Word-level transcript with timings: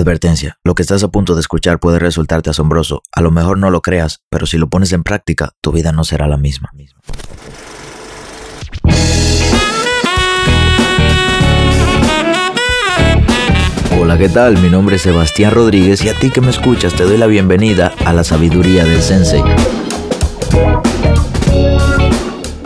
Advertencia, 0.00 0.56
lo 0.64 0.74
que 0.74 0.80
estás 0.80 1.04
a 1.04 1.08
punto 1.08 1.34
de 1.34 1.42
escuchar 1.42 1.78
puede 1.78 1.98
resultarte 1.98 2.48
asombroso, 2.48 3.02
a 3.12 3.20
lo 3.20 3.30
mejor 3.30 3.58
no 3.58 3.68
lo 3.68 3.82
creas, 3.82 4.22
pero 4.30 4.46
si 4.46 4.56
lo 4.56 4.70
pones 4.70 4.94
en 4.94 5.02
práctica, 5.02 5.50
tu 5.60 5.72
vida 5.72 5.92
no 5.92 6.04
será 6.04 6.26
la 6.26 6.38
misma. 6.38 6.70
Hola, 14.00 14.16
¿qué 14.16 14.30
tal? 14.30 14.56
Mi 14.56 14.70
nombre 14.70 14.96
es 14.96 15.02
Sebastián 15.02 15.52
Rodríguez 15.52 16.02
y 16.02 16.08
a 16.08 16.18
ti 16.18 16.30
que 16.30 16.40
me 16.40 16.48
escuchas 16.48 16.94
te 16.94 17.02
doy 17.02 17.18
la 17.18 17.26
bienvenida 17.26 17.92
a 18.06 18.14
la 18.14 18.24
sabiduría 18.24 18.86
del 18.86 19.02
Sensei 19.02 19.42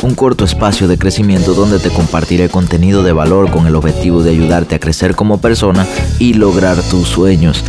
un 0.04 0.14
corto 0.14 0.44
espacio 0.44 0.86
de 0.86 0.98
crecimiento 0.98 1.54
donde 1.54 1.78
te 1.78 1.88
compartiré 1.88 2.50
contenido 2.50 3.02
de 3.02 3.12
valor 3.12 3.50
con 3.50 3.66
el 3.66 3.74
objetivo 3.74 4.22
de 4.22 4.32
ayudarte 4.32 4.74
a 4.74 4.78
crecer 4.78 5.14
como 5.14 5.38
persona 5.38 5.86
y 6.18 6.34
lograr 6.34 6.76
tus 6.82 7.08
sueños. 7.08 7.64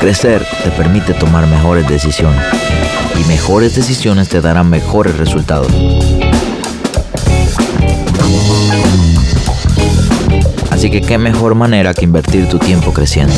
Crecer 0.00 0.44
te 0.64 0.70
permite 0.70 1.14
tomar 1.14 1.46
mejores 1.46 1.88
decisiones 1.88 2.42
y 3.20 3.24
mejores 3.28 3.76
decisiones 3.76 4.28
te 4.28 4.40
darán 4.40 4.68
mejores 4.68 5.16
resultados. 5.16 5.70
Así 10.72 10.90
que 10.90 11.00
qué 11.00 11.16
mejor 11.16 11.54
manera 11.54 11.94
que 11.94 12.04
invertir 12.04 12.48
tu 12.48 12.58
tiempo 12.58 12.92
creciendo. 12.92 13.34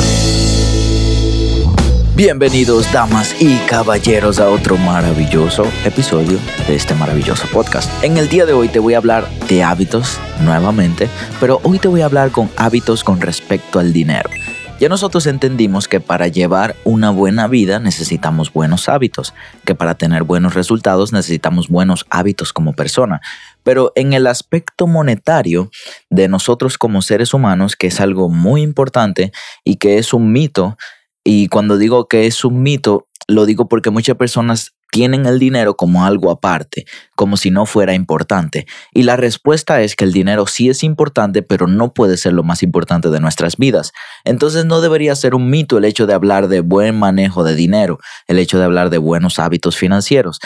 Bienvenidos 2.15 2.93
damas 2.93 3.35
y 3.41 3.57
caballeros 3.67 4.39
a 4.39 4.49
otro 4.49 4.77
maravilloso 4.77 5.65
episodio 5.83 6.39
de 6.65 6.73
este 6.73 6.95
maravilloso 6.95 7.45
podcast. 7.51 7.91
En 8.05 8.15
el 8.15 8.29
día 8.29 8.45
de 8.45 8.53
hoy 8.53 8.69
te 8.69 8.79
voy 8.79 8.93
a 8.93 8.99
hablar 8.99 9.29
de 9.49 9.63
hábitos 9.63 10.17
nuevamente, 10.41 11.09
pero 11.41 11.59
hoy 11.63 11.77
te 11.77 11.89
voy 11.89 12.03
a 12.03 12.05
hablar 12.05 12.31
con 12.31 12.49
hábitos 12.55 13.03
con 13.03 13.19
respecto 13.19 13.79
al 13.79 13.91
dinero. 13.91 14.29
Ya 14.79 14.87
nosotros 14.87 15.27
entendimos 15.27 15.89
que 15.89 15.99
para 15.99 16.29
llevar 16.29 16.77
una 16.85 17.09
buena 17.09 17.47
vida 17.49 17.79
necesitamos 17.79 18.51
buenos 18.51 18.87
hábitos, 18.87 19.33
que 19.65 19.75
para 19.75 19.95
tener 19.95 20.23
buenos 20.23 20.53
resultados 20.53 21.11
necesitamos 21.11 21.67
buenos 21.67 22.05
hábitos 22.09 22.53
como 22.53 22.71
persona. 22.73 23.19
Pero 23.63 23.91
en 23.95 24.13
el 24.13 24.27
aspecto 24.27 24.87
monetario 24.87 25.69
de 26.09 26.29
nosotros 26.29 26.77
como 26.77 27.01
seres 27.01 27.33
humanos, 27.33 27.75
que 27.75 27.87
es 27.87 27.99
algo 27.99 28.29
muy 28.29 28.61
importante 28.61 29.33
y 29.65 29.75
que 29.75 29.97
es 29.97 30.13
un 30.13 30.31
mito 30.31 30.77
y 31.25 31.47
cuando 31.47 31.77
digo 31.77 32.07
que 32.07 32.27
es 32.27 32.45
un 32.45 32.61
mito, 32.61 33.07
lo 33.27 33.47
digo 33.47 33.67
porque 33.67 33.89
muchas 33.89 34.15
personas 34.15 34.75
tienen 34.91 35.25
el 35.25 35.39
dinero 35.39 35.75
como 35.75 36.05
algo 36.05 36.29
aparte, 36.29 36.85
como 37.15 37.35
si 37.35 37.49
no 37.49 37.65
fuera 37.65 37.95
importante. 37.95 38.67
Y 38.93 39.03
la 39.03 39.17
respuesta 39.17 39.81
es 39.81 39.95
que 39.95 40.05
el 40.05 40.13
dinero 40.13 40.45
sí 40.45 40.69
es 40.69 40.83
importante, 40.83 41.41
pero 41.41 41.65
no 41.65 41.93
puede 41.93 42.15
ser 42.15 42.33
lo 42.33 42.43
más 42.43 42.61
importante 42.61 43.09
de 43.09 43.19
nuestras 43.19 43.57
vidas. 43.57 43.91
Entonces 44.23 44.65
no 44.65 44.81
debería 44.81 45.15
ser 45.15 45.33
un 45.33 45.49
mito 45.49 45.79
el 45.79 45.85
hecho 45.85 46.05
de 46.05 46.13
hablar 46.13 46.47
de 46.47 46.61
buen 46.61 46.97
manejo 46.97 47.43
de 47.43 47.55
dinero, 47.55 47.99
el 48.27 48.37
hecho 48.37 48.59
de 48.59 48.65
hablar 48.65 48.91
de 48.91 48.99
buenos 48.99 49.39
hábitos 49.39 49.75
financieros. 49.75 50.39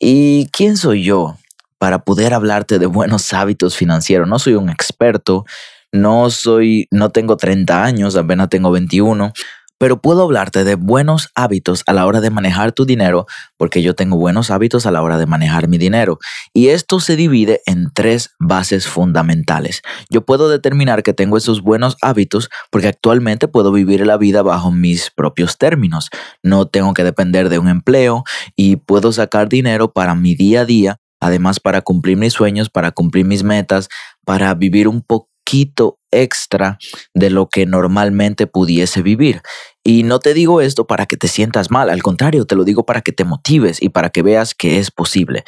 ¿Y 0.00 0.48
quién 0.52 0.76
soy 0.76 1.04
yo 1.04 1.38
para 1.78 2.00
poder 2.00 2.34
hablarte 2.34 2.80
de 2.80 2.86
buenos 2.86 3.32
hábitos 3.32 3.76
financieros? 3.76 4.28
No 4.28 4.40
soy 4.40 4.54
un 4.54 4.68
experto, 4.68 5.44
no 5.92 6.28
soy 6.28 6.88
no 6.90 7.10
tengo 7.10 7.36
30 7.36 7.84
años, 7.84 8.16
apenas 8.16 8.48
tengo 8.48 8.72
21 8.72 9.32
pero 9.78 10.00
puedo 10.00 10.22
hablarte 10.22 10.64
de 10.64 10.76
buenos 10.76 11.30
hábitos 11.34 11.82
a 11.86 11.92
la 11.92 12.06
hora 12.06 12.20
de 12.20 12.30
manejar 12.30 12.72
tu 12.72 12.86
dinero 12.86 13.26
porque 13.56 13.82
yo 13.82 13.94
tengo 13.94 14.16
buenos 14.16 14.50
hábitos 14.50 14.86
a 14.86 14.90
la 14.90 15.02
hora 15.02 15.18
de 15.18 15.26
manejar 15.26 15.68
mi 15.68 15.78
dinero. 15.78 16.18
Y 16.52 16.68
esto 16.68 17.00
se 17.00 17.16
divide 17.16 17.60
en 17.66 17.90
tres 17.92 18.30
bases 18.38 18.86
fundamentales. 18.86 19.82
Yo 20.10 20.24
puedo 20.24 20.48
determinar 20.48 21.02
que 21.02 21.12
tengo 21.12 21.36
esos 21.36 21.62
buenos 21.62 21.96
hábitos 22.02 22.50
porque 22.70 22.88
actualmente 22.88 23.48
puedo 23.48 23.72
vivir 23.72 24.06
la 24.06 24.16
vida 24.16 24.42
bajo 24.42 24.70
mis 24.70 25.10
propios 25.10 25.58
términos. 25.58 26.10
No 26.42 26.66
tengo 26.66 26.94
que 26.94 27.04
depender 27.04 27.48
de 27.48 27.58
un 27.58 27.68
empleo 27.68 28.24
y 28.56 28.76
puedo 28.76 29.12
sacar 29.12 29.48
dinero 29.48 29.92
para 29.92 30.14
mi 30.14 30.34
día 30.34 30.62
a 30.62 30.64
día, 30.64 30.96
además 31.20 31.60
para 31.60 31.80
cumplir 31.82 32.16
mis 32.16 32.32
sueños, 32.32 32.70
para 32.70 32.92
cumplir 32.92 33.24
mis 33.24 33.42
metas, 33.42 33.88
para 34.24 34.54
vivir 34.54 34.88
un 34.88 35.02
poquito 35.02 35.98
extra 36.22 36.78
de 37.14 37.30
lo 37.30 37.48
que 37.48 37.66
normalmente 37.66 38.46
pudiese 38.46 39.02
vivir. 39.02 39.42
Y 39.82 40.02
no 40.02 40.18
te 40.18 40.34
digo 40.34 40.60
esto 40.60 40.86
para 40.86 41.06
que 41.06 41.16
te 41.16 41.28
sientas 41.28 41.70
mal, 41.70 41.90
al 41.90 42.02
contrario, 42.02 42.46
te 42.46 42.56
lo 42.56 42.64
digo 42.64 42.86
para 42.86 43.02
que 43.02 43.12
te 43.12 43.24
motives 43.24 43.82
y 43.82 43.90
para 43.90 44.10
que 44.10 44.22
veas 44.22 44.54
que 44.54 44.78
es 44.78 44.90
posible. 44.90 45.44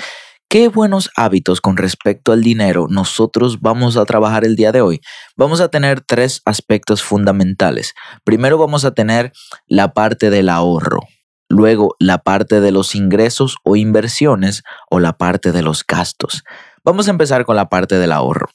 ¿Qué 0.49 0.69
buenos 0.69 1.11
hábitos 1.17 1.61
con 1.61 1.77
respecto 1.77 2.31
al 2.31 2.41
dinero 2.41 2.87
nosotros 2.89 3.61
vamos 3.61 3.97
a 3.97 4.05
trabajar 4.05 4.45
el 4.45 4.55
día 4.55 4.71
de 4.71 4.81
hoy? 4.81 5.01
Vamos 5.37 5.61
a 5.61 5.69
tener 5.69 6.03
tres 6.03 6.41
aspectos 6.45 7.03
fundamentales. 7.03 7.95
Primero 8.23 8.57
vamos 8.57 8.85
a 8.85 8.93
tener 8.93 9.33
la 9.67 9.93
parte 9.93 10.31
del 10.31 10.49
ahorro, 10.49 11.01
luego 11.49 11.97
la 11.99 12.19
parte 12.19 12.61
de 12.61 12.71
los 12.71 12.95
ingresos 12.95 13.57
o 13.65 13.75
inversiones 13.75 14.63
o 14.89 15.01
la 15.01 15.15
parte 15.19 15.51
de 15.51 15.63
los 15.63 15.85
gastos. 15.85 16.45
Vamos 16.85 17.09
a 17.09 17.11
empezar 17.11 17.45
con 17.45 17.57
la 17.57 17.69
parte 17.69 17.99
del 17.99 18.13
ahorro. 18.13 18.49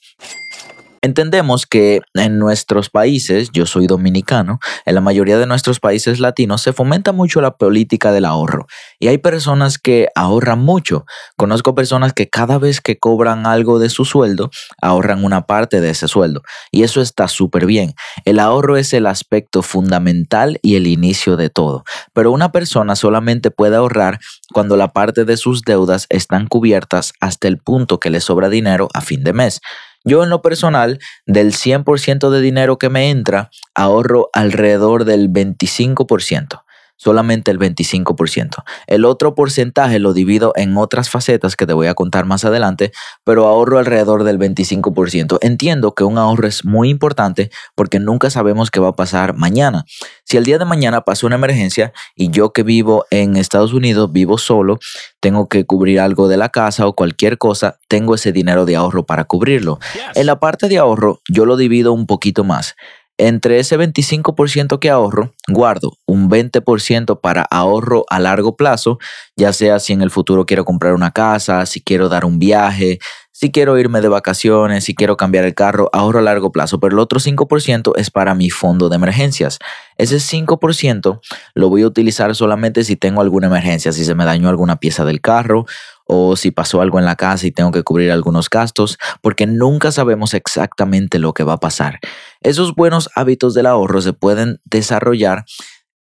Entendemos 1.04 1.66
que 1.66 2.00
en 2.14 2.38
nuestros 2.38 2.88
países, 2.88 3.50
yo 3.52 3.66
soy 3.66 3.88
dominicano, 3.88 4.60
en 4.86 4.94
la 4.94 5.00
mayoría 5.00 5.36
de 5.36 5.46
nuestros 5.46 5.80
países 5.80 6.20
latinos 6.20 6.62
se 6.62 6.72
fomenta 6.72 7.10
mucho 7.10 7.40
la 7.40 7.56
política 7.56 8.12
del 8.12 8.24
ahorro 8.24 8.68
y 9.00 9.08
hay 9.08 9.18
personas 9.18 9.78
que 9.78 10.06
ahorran 10.14 10.60
mucho. 10.60 11.04
Conozco 11.36 11.74
personas 11.74 12.12
que 12.12 12.28
cada 12.28 12.58
vez 12.58 12.80
que 12.80 13.00
cobran 13.00 13.48
algo 13.48 13.80
de 13.80 13.90
su 13.90 14.04
sueldo, 14.04 14.52
ahorran 14.80 15.24
una 15.24 15.44
parte 15.44 15.80
de 15.80 15.90
ese 15.90 16.06
sueldo 16.06 16.42
y 16.70 16.84
eso 16.84 17.00
está 17.00 17.26
súper 17.26 17.66
bien. 17.66 17.94
El 18.24 18.38
ahorro 18.38 18.76
es 18.76 18.94
el 18.94 19.08
aspecto 19.08 19.62
fundamental 19.62 20.60
y 20.62 20.76
el 20.76 20.86
inicio 20.86 21.36
de 21.36 21.50
todo, 21.50 21.82
pero 22.12 22.30
una 22.30 22.52
persona 22.52 22.94
solamente 22.94 23.50
puede 23.50 23.74
ahorrar 23.74 24.20
cuando 24.52 24.76
la 24.76 24.92
parte 24.92 25.24
de 25.24 25.36
sus 25.36 25.62
deudas 25.62 26.06
están 26.10 26.46
cubiertas 26.46 27.12
hasta 27.18 27.48
el 27.48 27.58
punto 27.58 27.98
que 27.98 28.10
le 28.10 28.20
sobra 28.20 28.48
dinero 28.48 28.86
a 28.94 29.00
fin 29.00 29.24
de 29.24 29.32
mes. 29.32 29.60
Yo 30.04 30.22
en 30.22 30.30
lo 30.30 30.42
personal, 30.42 30.98
del 31.26 31.52
100% 31.52 32.30
de 32.30 32.40
dinero 32.40 32.78
que 32.78 32.90
me 32.90 33.10
entra, 33.10 33.50
ahorro 33.74 34.30
alrededor 34.32 35.04
del 35.04 35.30
25% 35.30 36.62
solamente 37.02 37.50
el 37.50 37.58
25%. 37.58 38.62
El 38.86 39.04
otro 39.04 39.34
porcentaje 39.34 39.98
lo 39.98 40.12
divido 40.12 40.52
en 40.54 40.76
otras 40.76 41.10
facetas 41.10 41.56
que 41.56 41.66
te 41.66 41.72
voy 41.72 41.88
a 41.88 41.94
contar 41.94 42.26
más 42.26 42.44
adelante, 42.44 42.92
pero 43.24 43.46
ahorro 43.46 43.78
alrededor 43.78 44.22
del 44.22 44.38
25%. 44.38 45.38
Entiendo 45.40 45.94
que 45.94 46.04
un 46.04 46.16
ahorro 46.16 46.46
es 46.46 46.64
muy 46.64 46.90
importante 46.90 47.50
porque 47.74 47.98
nunca 47.98 48.30
sabemos 48.30 48.70
qué 48.70 48.78
va 48.78 48.88
a 48.88 48.96
pasar 48.96 49.34
mañana. 49.34 49.84
Si 50.24 50.36
el 50.36 50.44
día 50.44 50.58
de 50.58 50.64
mañana 50.64 51.00
pasa 51.00 51.26
una 51.26 51.34
emergencia 51.34 51.92
y 52.14 52.30
yo 52.30 52.52
que 52.52 52.62
vivo 52.62 53.04
en 53.10 53.36
Estados 53.36 53.72
Unidos, 53.72 54.12
vivo 54.12 54.38
solo, 54.38 54.78
tengo 55.18 55.48
que 55.48 55.64
cubrir 55.64 55.98
algo 55.98 56.28
de 56.28 56.36
la 56.36 56.50
casa 56.50 56.86
o 56.86 56.94
cualquier 56.94 57.36
cosa, 57.36 57.78
tengo 57.88 58.14
ese 58.14 58.30
dinero 58.30 58.64
de 58.64 58.76
ahorro 58.76 59.04
para 59.04 59.24
cubrirlo. 59.24 59.80
En 60.14 60.26
la 60.26 60.38
parte 60.38 60.68
de 60.68 60.78
ahorro 60.78 61.20
yo 61.28 61.46
lo 61.46 61.56
divido 61.56 61.92
un 61.92 62.06
poquito 62.06 62.44
más. 62.44 62.76
Entre 63.18 63.58
ese 63.58 63.78
25% 63.78 64.78
que 64.78 64.90
ahorro, 64.90 65.34
guardo 65.48 65.92
un 66.06 66.30
20% 66.30 67.20
para 67.20 67.42
ahorro 67.42 68.04
a 68.08 68.18
largo 68.18 68.56
plazo, 68.56 68.98
ya 69.36 69.52
sea 69.52 69.78
si 69.78 69.92
en 69.92 70.02
el 70.02 70.10
futuro 70.10 70.46
quiero 70.46 70.64
comprar 70.64 70.94
una 70.94 71.10
casa, 71.10 71.66
si 71.66 71.80
quiero 71.82 72.08
dar 72.08 72.24
un 72.24 72.38
viaje, 72.38 72.98
si 73.30 73.50
quiero 73.50 73.78
irme 73.78 74.00
de 74.00 74.08
vacaciones, 74.08 74.84
si 74.84 74.94
quiero 74.94 75.16
cambiar 75.16 75.44
el 75.44 75.54
carro, 75.54 75.90
ahorro 75.92 76.20
a 76.20 76.22
largo 76.22 76.52
plazo, 76.52 76.80
pero 76.80 76.94
el 76.94 77.00
otro 77.00 77.18
5% 77.18 77.92
es 77.96 78.10
para 78.10 78.34
mi 78.34 78.50
fondo 78.50 78.88
de 78.88 78.96
emergencias. 78.96 79.58
Ese 79.98 80.18
5% 80.18 81.20
lo 81.54 81.68
voy 81.68 81.82
a 81.82 81.86
utilizar 81.86 82.34
solamente 82.34 82.84
si 82.84 82.96
tengo 82.96 83.20
alguna 83.20 83.48
emergencia, 83.48 83.92
si 83.92 84.04
se 84.04 84.14
me 84.14 84.24
dañó 84.24 84.48
alguna 84.48 84.76
pieza 84.76 85.04
del 85.04 85.20
carro 85.20 85.66
o 86.06 86.36
si 86.36 86.50
pasó 86.50 86.82
algo 86.82 86.98
en 86.98 87.04
la 87.04 87.16
casa 87.16 87.46
y 87.46 87.52
tengo 87.52 87.72
que 87.72 87.82
cubrir 87.82 88.12
algunos 88.12 88.50
gastos, 88.50 88.98
porque 89.20 89.46
nunca 89.46 89.90
sabemos 89.92 90.34
exactamente 90.34 91.18
lo 91.18 91.32
que 91.32 91.44
va 91.44 91.54
a 91.54 91.60
pasar. 91.60 92.00
Esos 92.42 92.74
buenos 92.74 93.08
hábitos 93.14 93.54
del 93.54 93.66
ahorro 93.66 94.00
se 94.00 94.12
pueden 94.12 94.60
desarrollar 94.64 95.44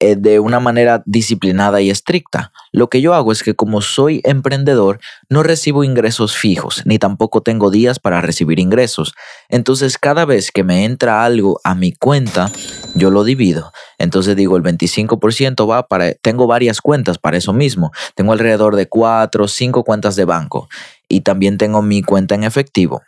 eh, 0.00 0.16
de 0.16 0.40
una 0.40 0.58
manera 0.58 1.04
disciplinada 1.06 1.80
y 1.80 1.88
estricta. 1.88 2.52
Lo 2.72 2.90
que 2.90 3.00
yo 3.00 3.14
hago 3.14 3.30
es 3.30 3.44
que 3.44 3.54
como 3.54 3.80
soy 3.80 4.20
emprendedor, 4.24 4.98
no 5.28 5.44
recibo 5.44 5.84
ingresos 5.84 6.36
fijos, 6.36 6.82
ni 6.84 6.98
tampoco 6.98 7.42
tengo 7.42 7.70
días 7.70 8.00
para 8.00 8.20
recibir 8.20 8.58
ingresos. 8.58 9.14
Entonces 9.48 9.96
cada 9.96 10.24
vez 10.24 10.50
que 10.50 10.64
me 10.64 10.84
entra 10.84 11.24
algo 11.24 11.60
a 11.62 11.76
mi 11.76 11.92
cuenta, 11.92 12.50
yo 12.96 13.10
lo 13.10 13.22
divido. 13.22 13.72
Entonces 13.96 14.34
digo, 14.34 14.56
el 14.56 14.64
25% 14.64 15.70
va 15.70 15.86
para, 15.86 16.12
tengo 16.14 16.48
varias 16.48 16.80
cuentas 16.80 17.18
para 17.18 17.36
eso 17.36 17.52
mismo. 17.52 17.92
Tengo 18.16 18.32
alrededor 18.32 18.74
de 18.74 18.88
4 18.88 19.44
o 19.44 19.48
5 19.48 19.84
cuentas 19.84 20.16
de 20.16 20.24
banco 20.24 20.68
y 21.08 21.20
también 21.20 21.56
tengo 21.56 21.82
mi 21.82 22.02
cuenta 22.02 22.34
en 22.34 22.42
efectivo. 22.42 23.02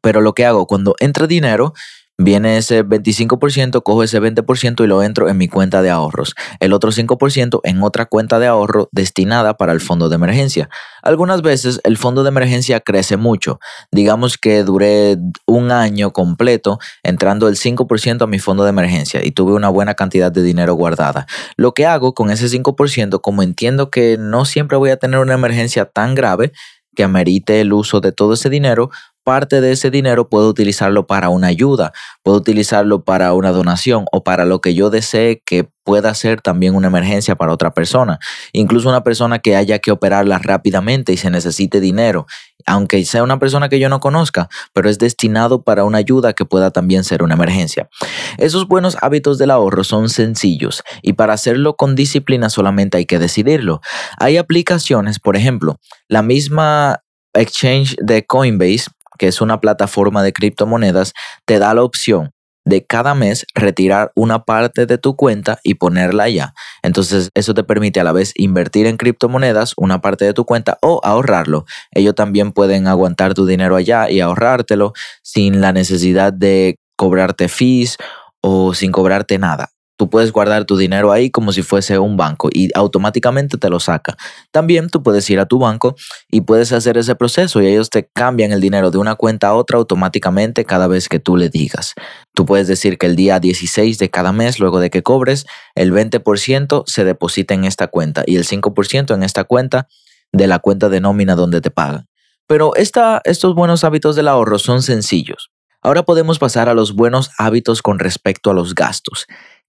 Pero 0.00 0.22
lo 0.22 0.32
que 0.32 0.46
hago 0.46 0.66
cuando 0.66 0.94
entra 1.00 1.26
dinero, 1.26 1.74
Viene 2.20 2.56
ese 2.56 2.84
25%, 2.84 3.80
cojo 3.84 4.02
ese 4.02 4.20
20% 4.20 4.82
y 4.82 4.88
lo 4.88 5.04
entro 5.04 5.28
en 5.28 5.38
mi 5.38 5.46
cuenta 5.46 5.82
de 5.82 5.90
ahorros. 5.90 6.34
El 6.58 6.72
otro 6.72 6.90
5% 6.90 7.60
en 7.62 7.80
otra 7.80 8.06
cuenta 8.06 8.40
de 8.40 8.48
ahorro 8.48 8.88
destinada 8.90 9.56
para 9.56 9.72
el 9.72 9.80
fondo 9.80 10.08
de 10.08 10.16
emergencia. 10.16 10.68
Algunas 11.02 11.42
veces 11.42 11.80
el 11.84 11.96
fondo 11.96 12.24
de 12.24 12.30
emergencia 12.30 12.80
crece 12.80 13.16
mucho. 13.16 13.60
Digamos 13.92 14.36
que 14.36 14.64
duré 14.64 15.16
un 15.46 15.70
año 15.70 16.12
completo 16.12 16.80
entrando 17.04 17.46
el 17.46 17.54
5% 17.54 18.22
a 18.22 18.26
mi 18.26 18.40
fondo 18.40 18.64
de 18.64 18.70
emergencia 18.70 19.24
y 19.24 19.30
tuve 19.30 19.52
una 19.52 19.68
buena 19.68 19.94
cantidad 19.94 20.32
de 20.32 20.42
dinero 20.42 20.74
guardada. 20.74 21.28
Lo 21.56 21.72
que 21.72 21.86
hago 21.86 22.14
con 22.14 22.32
ese 22.32 22.46
5%, 22.48 23.20
como 23.20 23.44
entiendo 23.44 23.90
que 23.90 24.16
no 24.18 24.44
siempre 24.44 24.76
voy 24.76 24.90
a 24.90 24.96
tener 24.96 25.20
una 25.20 25.34
emergencia 25.34 25.84
tan 25.84 26.16
grave, 26.16 26.50
que 26.98 27.04
amerite 27.04 27.60
el 27.60 27.72
uso 27.72 28.00
de 28.00 28.10
todo 28.10 28.34
ese 28.34 28.50
dinero, 28.50 28.90
parte 29.28 29.60
de 29.60 29.72
ese 29.72 29.90
dinero 29.90 30.30
puedo 30.30 30.48
utilizarlo 30.48 31.06
para 31.06 31.28
una 31.28 31.48
ayuda, 31.48 31.92
puedo 32.22 32.38
utilizarlo 32.38 33.04
para 33.04 33.34
una 33.34 33.50
donación 33.50 34.06
o 34.10 34.24
para 34.24 34.46
lo 34.46 34.62
que 34.62 34.72
yo 34.72 34.88
desee 34.88 35.42
que 35.44 35.68
pueda 35.84 36.14
ser 36.14 36.40
también 36.40 36.74
una 36.74 36.86
emergencia 36.86 37.36
para 37.36 37.52
otra 37.52 37.74
persona. 37.74 38.18
Incluso 38.54 38.88
una 38.88 39.04
persona 39.04 39.38
que 39.38 39.54
haya 39.54 39.80
que 39.80 39.90
operarla 39.90 40.38
rápidamente 40.38 41.12
y 41.12 41.18
se 41.18 41.28
necesite 41.28 41.78
dinero, 41.78 42.26
aunque 42.64 43.04
sea 43.04 43.22
una 43.22 43.38
persona 43.38 43.68
que 43.68 43.78
yo 43.78 43.90
no 43.90 44.00
conozca, 44.00 44.48
pero 44.72 44.88
es 44.88 44.98
destinado 44.98 45.62
para 45.62 45.84
una 45.84 45.98
ayuda 45.98 46.32
que 46.32 46.46
pueda 46.46 46.70
también 46.70 47.04
ser 47.04 47.22
una 47.22 47.34
emergencia. 47.34 47.90
Esos 48.38 48.66
buenos 48.66 48.96
hábitos 49.02 49.36
del 49.36 49.50
ahorro 49.50 49.84
son 49.84 50.08
sencillos 50.08 50.82
y 51.02 51.12
para 51.12 51.34
hacerlo 51.34 51.76
con 51.76 51.94
disciplina 51.94 52.48
solamente 52.48 52.96
hay 52.96 53.04
que 53.04 53.18
decidirlo. 53.18 53.82
Hay 54.16 54.38
aplicaciones, 54.38 55.18
por 55.18 55.36
ejemplo, 55.36 55.76
la 56.08 56.22
misma 56.22 57.02
exchange 57.34 57.94
de 58.00 58.24
Coinbase 58.24 58.90
que 59.18 59.28
es 59.28 59.40
una 59.40 59.60
plataforma 59.60 60.22
de 60.22 60.32
criptomonedas, 60.32 61.12
te 61.44 61.58
da 61.58 61.74
la 61.74 61.82
opción 61.82 62.30
de 62.68 62.84
cada 62.84 63.14
mes 63.14 63.46
retirar 63.54 64.12
una 64.14 64.44
parte 64.44 64.84
de 64.84 64.98
tu 64.98 65.16
cuenta 65.16 65.58
y 65.64 65.74
ponerla 65.74 66.24
allá. 66.24 66.54
Entonces 66.82 67.30
eso 67.34 67.54
te 67.54 67.64
permite 67.64 67.98
a 67.98 68.04
la 68.04 68.12
vez 68.12 68.32
invertir 68.36 68.86
en 68.86 68.98
criptomonedas 68.98 69.72
una 69.76 70.00
parte 70.00 70.26
de 70.26 70.34
tu 70.34 70.44
cuenta 70.44 70.78
o 70.82 71.00
ahorrarlo. 71.02 71.64
Ellos 71.92 72.14
también 72.14 72.52
pueden 72.52 72.86
aguantar 72.86 73.32
tu 73.32 73.46
dinero 73.46 73.76
allá 73.76 74.10
y 74.10 74.20
ahorrártelo 74.20 74.92
sin 75.22 75.60
la 75.60 75.72
necesidad 75.72 76.32
de 76.32 76.76
cobrarte 76.96 77.48
fees 77.48 77.96
o 78.42 78.74
sin 78.74 78.92
cobrarte 78.92 79.38
nada. 79.38 79.70
Tú 79.98 80.08
puedes 80.08 80.30
guardar 80.30 80.64
tu 80.64 80.76
dinero 80.76 81.10
ahí 81.10 81.28
como 81.28 81.50
si 81.50 81.62
fuese 81.62 81.98
un 81.98 82.16
banco 82.16 82.48
y 82.52 82.70
automáticamente 82.76 83.58
te 83.58 83.68
lo 83.68 83.80
saca. 83.80 84.16
También 84.52 84.88
tú 84.88 85.02
puedes 85.02 85.28
ir 85.28 85.40
a 85.40 85.46
tu 85.46 85.58
banco 85.58 85.96
y 86.30 86.42
puedes 86.42 86.72
hacer 86.72 86.96
ese 86.96 87.16
proceso 87.16 87.60
y 87.60 87.66
ellos 87.66 87.90
te 87.90 88.08
cambian 88.08 88.52
el 88.52 88.60
dinero 88.60 88.92
de 88.92 88.98
una 88.98 89.16
cuenta 89.16 89.48
a 89.48 89.54
otra 89.54 89.76
automáticamente 89.76 90.64
cada 90.64 90.86
vez 90.86 91.08
que 91.08 91.18
tú 91.18 91.36
le 91.36 91.48
digas. 91.48 91.94
Tú 92.32 92.46
puedes 92.46 92.68
decir 92.68 92.96
que 92.96 93.06
el 93.06 93.16
día 93.16 93.40
16 93.40 93.98
de 93.98 94.08
cada 94.08 94.30
mes, 94.30 94.60
luego 94.60 94.78
de 94.78 94.90
que 94.90 95.02
cobres, 95.02 95.46
el 95.74 95.92
20% 95.92 96.84
se 96.86 97.04
deposita 97.04 97.54
en 97.54 97.64
esta 97.64 97.88
cuenta 97.88 98.22
y 98.24 98.36
el 98.36 98.44
5% 98.44 99.12
en 99.16 99.24
esta 99.24 99.42
cuenta 99.42 99.88
de 100.30 100.46
la 100.46 100.60
cuenta 100.60 100.88
de 100.88 101.00
nómina 101.00 101.34
donde 101.34 101.60
te 101.60 101.72
pagan. 101.72 102.06
Pero 102.46 102.76
esta, 102.76 103.20
estos 103.24 103.56
buenos 103.56 103.82
hábitos 103.82 104.14
del 104.14 104.28
ahorro 104.28 104.60
son 104.60 104.80
sencillos. 104.80 105.50
Ahora 105.80 106.02
podemos 106.02 106.38
pasar 106.38 106.68
a 106.68 106.74
los 106.74 106.94
buenos 106.94 107.30
hábitos 107.38 107.82
con 107.82 107.98
respecto 107.98 108.50
a 108.50 108.54
los 108.54 108.74
gastos. 108.74 109.26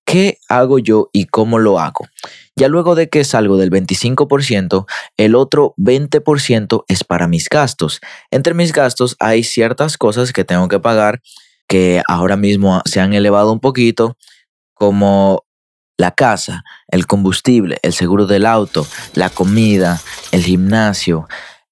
¿Qué 0.09 0.39
hago 0.49 0.79
yo 0.79 1.11
y 1.13 1.25
cómo 1.25 1.59
lo 1.59 1.79
hago? 1.79 2.07
Ya 2.55 2.67
luego 2.67 2.95
de 2.95 3.09
que 3.09 3.23
salgo 3.23 3.57
del 3.57 3.69
25%, 3.69 4.87
el 5.17 5.35
otro 5.35 5.75
20% 5.77 6.83
es 6.87 7.03
para 7.03 7.27
mis 7.27 7.47
gastos. 7.47 8.01
Entre 8.31 8.55
mis 8.55 8.73
gastos 8.73 9.15
hay 9.19 9.43
ciertas 9.43 9.99
cosas 9.99 10.33
que 10.33 10.43
tengo 10.43 10.67
que 10.67 10.79
pagar 10.79 11.21
que 11.67 12.01
ahora 12.07 12.37
mismo 12.37 12.81
se 12.85 12.99
han 12.99 13.13
elevado 13.13 13.53
un 13.53 13.59
poquito, 13.59 14.17
como 14.73 15.45
la 15.95 16.09
casa, 16.09 16.63
el 16.87 17.05
combustible, 17.05 17.77
el 17.83 17.93
seguro 17.93 18.25
del 18.25 18.47
auto, 18.47 18.87
la 19.13 19.29
comida, 19.29 20.01
el 20.31 20.41
gimnasio, 20.41 21.27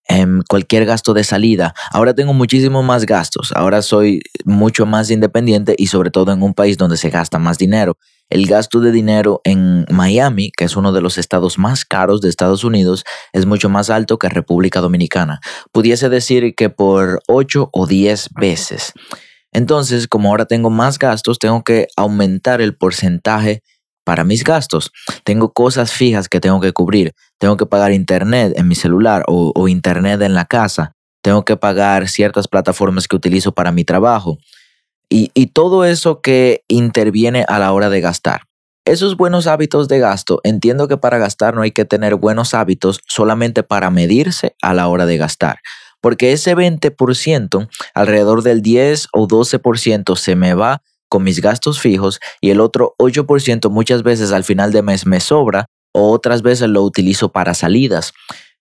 em, 0.07 0.41
cualquier 0.47 0.85
gasto 0.85 1.13
de 1.13 1.23
salida. 1.23 1.73
Ahora 1.91 2.13
tengo 2.13 2.33
muchísimo 2.33 2.83
más 2.83 3.05
gastos. 3.05 3.51
Ahora 3.55 3.81
soy 3.81 4.21
mucho 4.45 4.85
más 4.85 5.11
independiente 5.11 5.75
y 5.77 5.87
sobre 5.87 6.11
todo 6.11 6.31
en 6.31 6.41
un 6.43 6.53
país 6.53 6.77
donde 6.77 6.97
se 6.97 7.09
gasta 7.09 7.39
más 7.39 7.57
dinero. 7.57 7.97
El 8.29 8.45
gasto 8.45 8.81
de 8.81 8.91
dinero 8.91 9.39
en 9.45 9.85
Miami, 9.89 10.51
que 10.55 10.65
es 10.65 10.75
uno 10.75 10.91
de 10.91 11.01
los 11.01 11.17
estados 11.17 11.57
más 11.57 11.85
caros 11.85 12.19
de 12.19 12.29
Estados 12.29 12.63
Unidos, 12.65 13.05
es 13.31 13.45
mucho 13.45 13.69
más 13.69 13.89
alto 13.89 14.17
que 14.19 14.27
República 14.27 14.81
Dominicana. 14.81 15.39
Pudiese 15.71 16.09
decir 16.09 16.53
que 16.55 16.69
por 16.69 17.21
8 17.27 17.69
o 17.71 17.87
10 17.87 18.29
veces. 18.35 18.91
Entonces, 19.53 20.07
como 20.07 20.29
ahora 20.29 20.45
tengo 20.45 20.69
más 20.69 20.99
gastos, 20.99 21.39
tengo 21.39 21.63
que 21.63 21.87
aumentar 21.95 22.59
el 22.59 22.75
porcentaje 22.75 23.63
para 24.03 24.23
mis 24.23 24.43
gastos. 24.43 24.91
Tengo 25.23 25.51
cosas 25.51 25.91
fijas 25.91 26.29
que 26.29 26.39
tengo 26.39 26.59
que 26.59 26.73
cubrir. 26.73 27.13
Tengo 27.39 27.57
que 27.57 27.65
pagar 27.65 27.91
internet 27.91 28.53
en 28.55 28.67
mi 28.67 28.75
celular 28.75 29.23
o, 29.27 29.67
internet 29.67 30.21
en 30.21 30.33
la 30.33 30.45
casa. 30.45 30.93
Tengo 31.21 31.45
que 31.45 31.57
pagar 31.57 32.07
ciertas 32.07 32.47
plataformas 32.47 33.07
que 33.07 33.15
utilizo 33.15 33.51
para 33.51 33.71
mi 33.71 33.83
trabajo 33.83 34.37
y, 35.09 35.47
todo 35.47 35.85
eso 35.85 36.21
que 36.21 36.63
interviene 36.67 37.45
a 37.47 37.59
la 37.59 37.71
hora 37.71 37.89
de 37.89 38.01
gastar. 38.01 38.41
Esos 38.85 39.17
buenos 39.17 39.47
hábitos 39.47 39.87
de 39.87 39.99
gasto, 39.99 40.39
entiendo 40.43 40.87
que 40.87 40.97
para 40.97 41.17
gastar 41.17 41.55
no 41.55 41.61
hay 41.61 41.71
que 41.71 41.85
tener 41.85 42.15
buenos 42.15 42.53
hábitos 42.53 43.01
solamente 43.07 43.63
para 43.63 43.89
medirse 43.89 44.55
a 44.61 44.73
la 44.73 44.87
hora 44.87 45.05
de 45.05 45.17
gastar, 45.17 45.59
porque 46.01 46.31
ese 46.31 46.55
20%, 46.55 47.69
alrededor 47.93 48.43
del 48.43 48.61
10 48.61 49.07
o 49.11 49.27
12% 49.27 50.15
se 50.15 50.35
me 50.35 50.53
va 50.53 50.81
con 51.09 51.23
mis 51.23 51.41
gastos 51.41 51.79
fijos 51.79 52.19
y 52.39 52.49
el 52.49 52.61
otro 52.61 52.95
8% 52.97 53.69
muchas 53.69 54.03
veces 54.03 54.31
al 54.31 54.43
final 54.43 54.71
de 54.71 54.81
mes 54.81 55.05
me 55.05 55.19
sobra 55.19 55.67
otras 55.97 56.41
veces 56.41 56.69
lo 56.69 56.83
utilizo 56.83 57.29
para 57.29 57.53
salidas. 57.53 58.13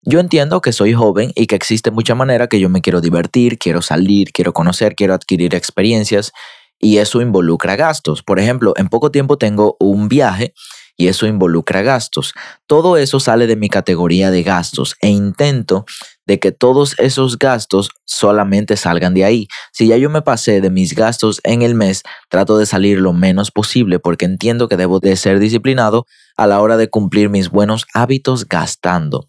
Yo 0.03 0.21
entiendo 0.21 0.61
que 0.61 0.73
soy 0.73 0.93
joven 0.93 1.33
y 1.35 1.47
que 1.47 1.56
existe 1.56 1.91
mucha 1.91 2.15
manera 2.15 2.47
que 2.47 2.61
yo 2.61 2.69
me 2.69 2.81
quiero 2.81 3.00
divertir, 3.00 3.59
quiero 3.59 3.83
salir, 3.83 4.31
quiero 4.33 4.53
conocer, 4.53 4.94
quiero 4.94 5.15
adquirir 5.15 5.55
experiencias 5.55 6.33
y 6.79 6.99
eso 6.99 7.21
involucra 7.21 7.77
gastos. 7.77 8.23
Por 8.23 8.38
ejemplo, 8.38 8.73
en 8.77 8.88
poco 8.88 9.11
tiempo 9.11 9.37
tengo 9.37 9.77
un 9.81 10.09
viaje 10.09 10.55
y 10.96 11.08
eso 11.08 11.26
involucra 11.26 11.82
gastos. 11.82 12.32
Todo 12.66 12.96
eso 12.96 13.20
sale 13.20 13.46
de 13.46 13.56
mi 13.56 13.69
categoría 13.69 14.31
de 14.31 14.43
gastos 14.43 14.96
e 15.00 15.08
intento 15.08 15.84
de 16.26 16.40
que 16.40 16.52
todos 16.52 16.98
esos 16.98 17.38
gastos 17.38 17.90
solamente 18.04 18.76
salgan 18.76 19.14
de 19.14 19.25
ahí. 19.25 19.48
Si 19.72 19.87
ya 19.87 19.96
yo 19.96 20.10
me 20.10 20.22
pasé 20.22 20.60
de 20.60 20.70
mis 20.70 20.94
gastos 20.94 21.40
en 21.44 21.62
el 21.62 21.75
mes, 21.75 22.02
trato 22.28 22.58
de 22.58 22.66
salir 22.66 22.98
lo 22.98 23.12
menos 23.12 23.50
posible 23.50 23.98
porque 23.98 24.25
entiendo 24.25 24.69
que 24.69 24.76
debo 24.76 24.98
de 25.00 25.16
ser 25.16 25.38
disciplinado 25.38 26.06
a 26.37 26.46
la 26.46 26.60
hora 26.60 26.76
de 26.76 26.88
cumplir 26.88 27.31
mis 27.31 27.50
buenos 27.50 27.87
hábitos 27.94 28.49
gastando. 28.49 29.26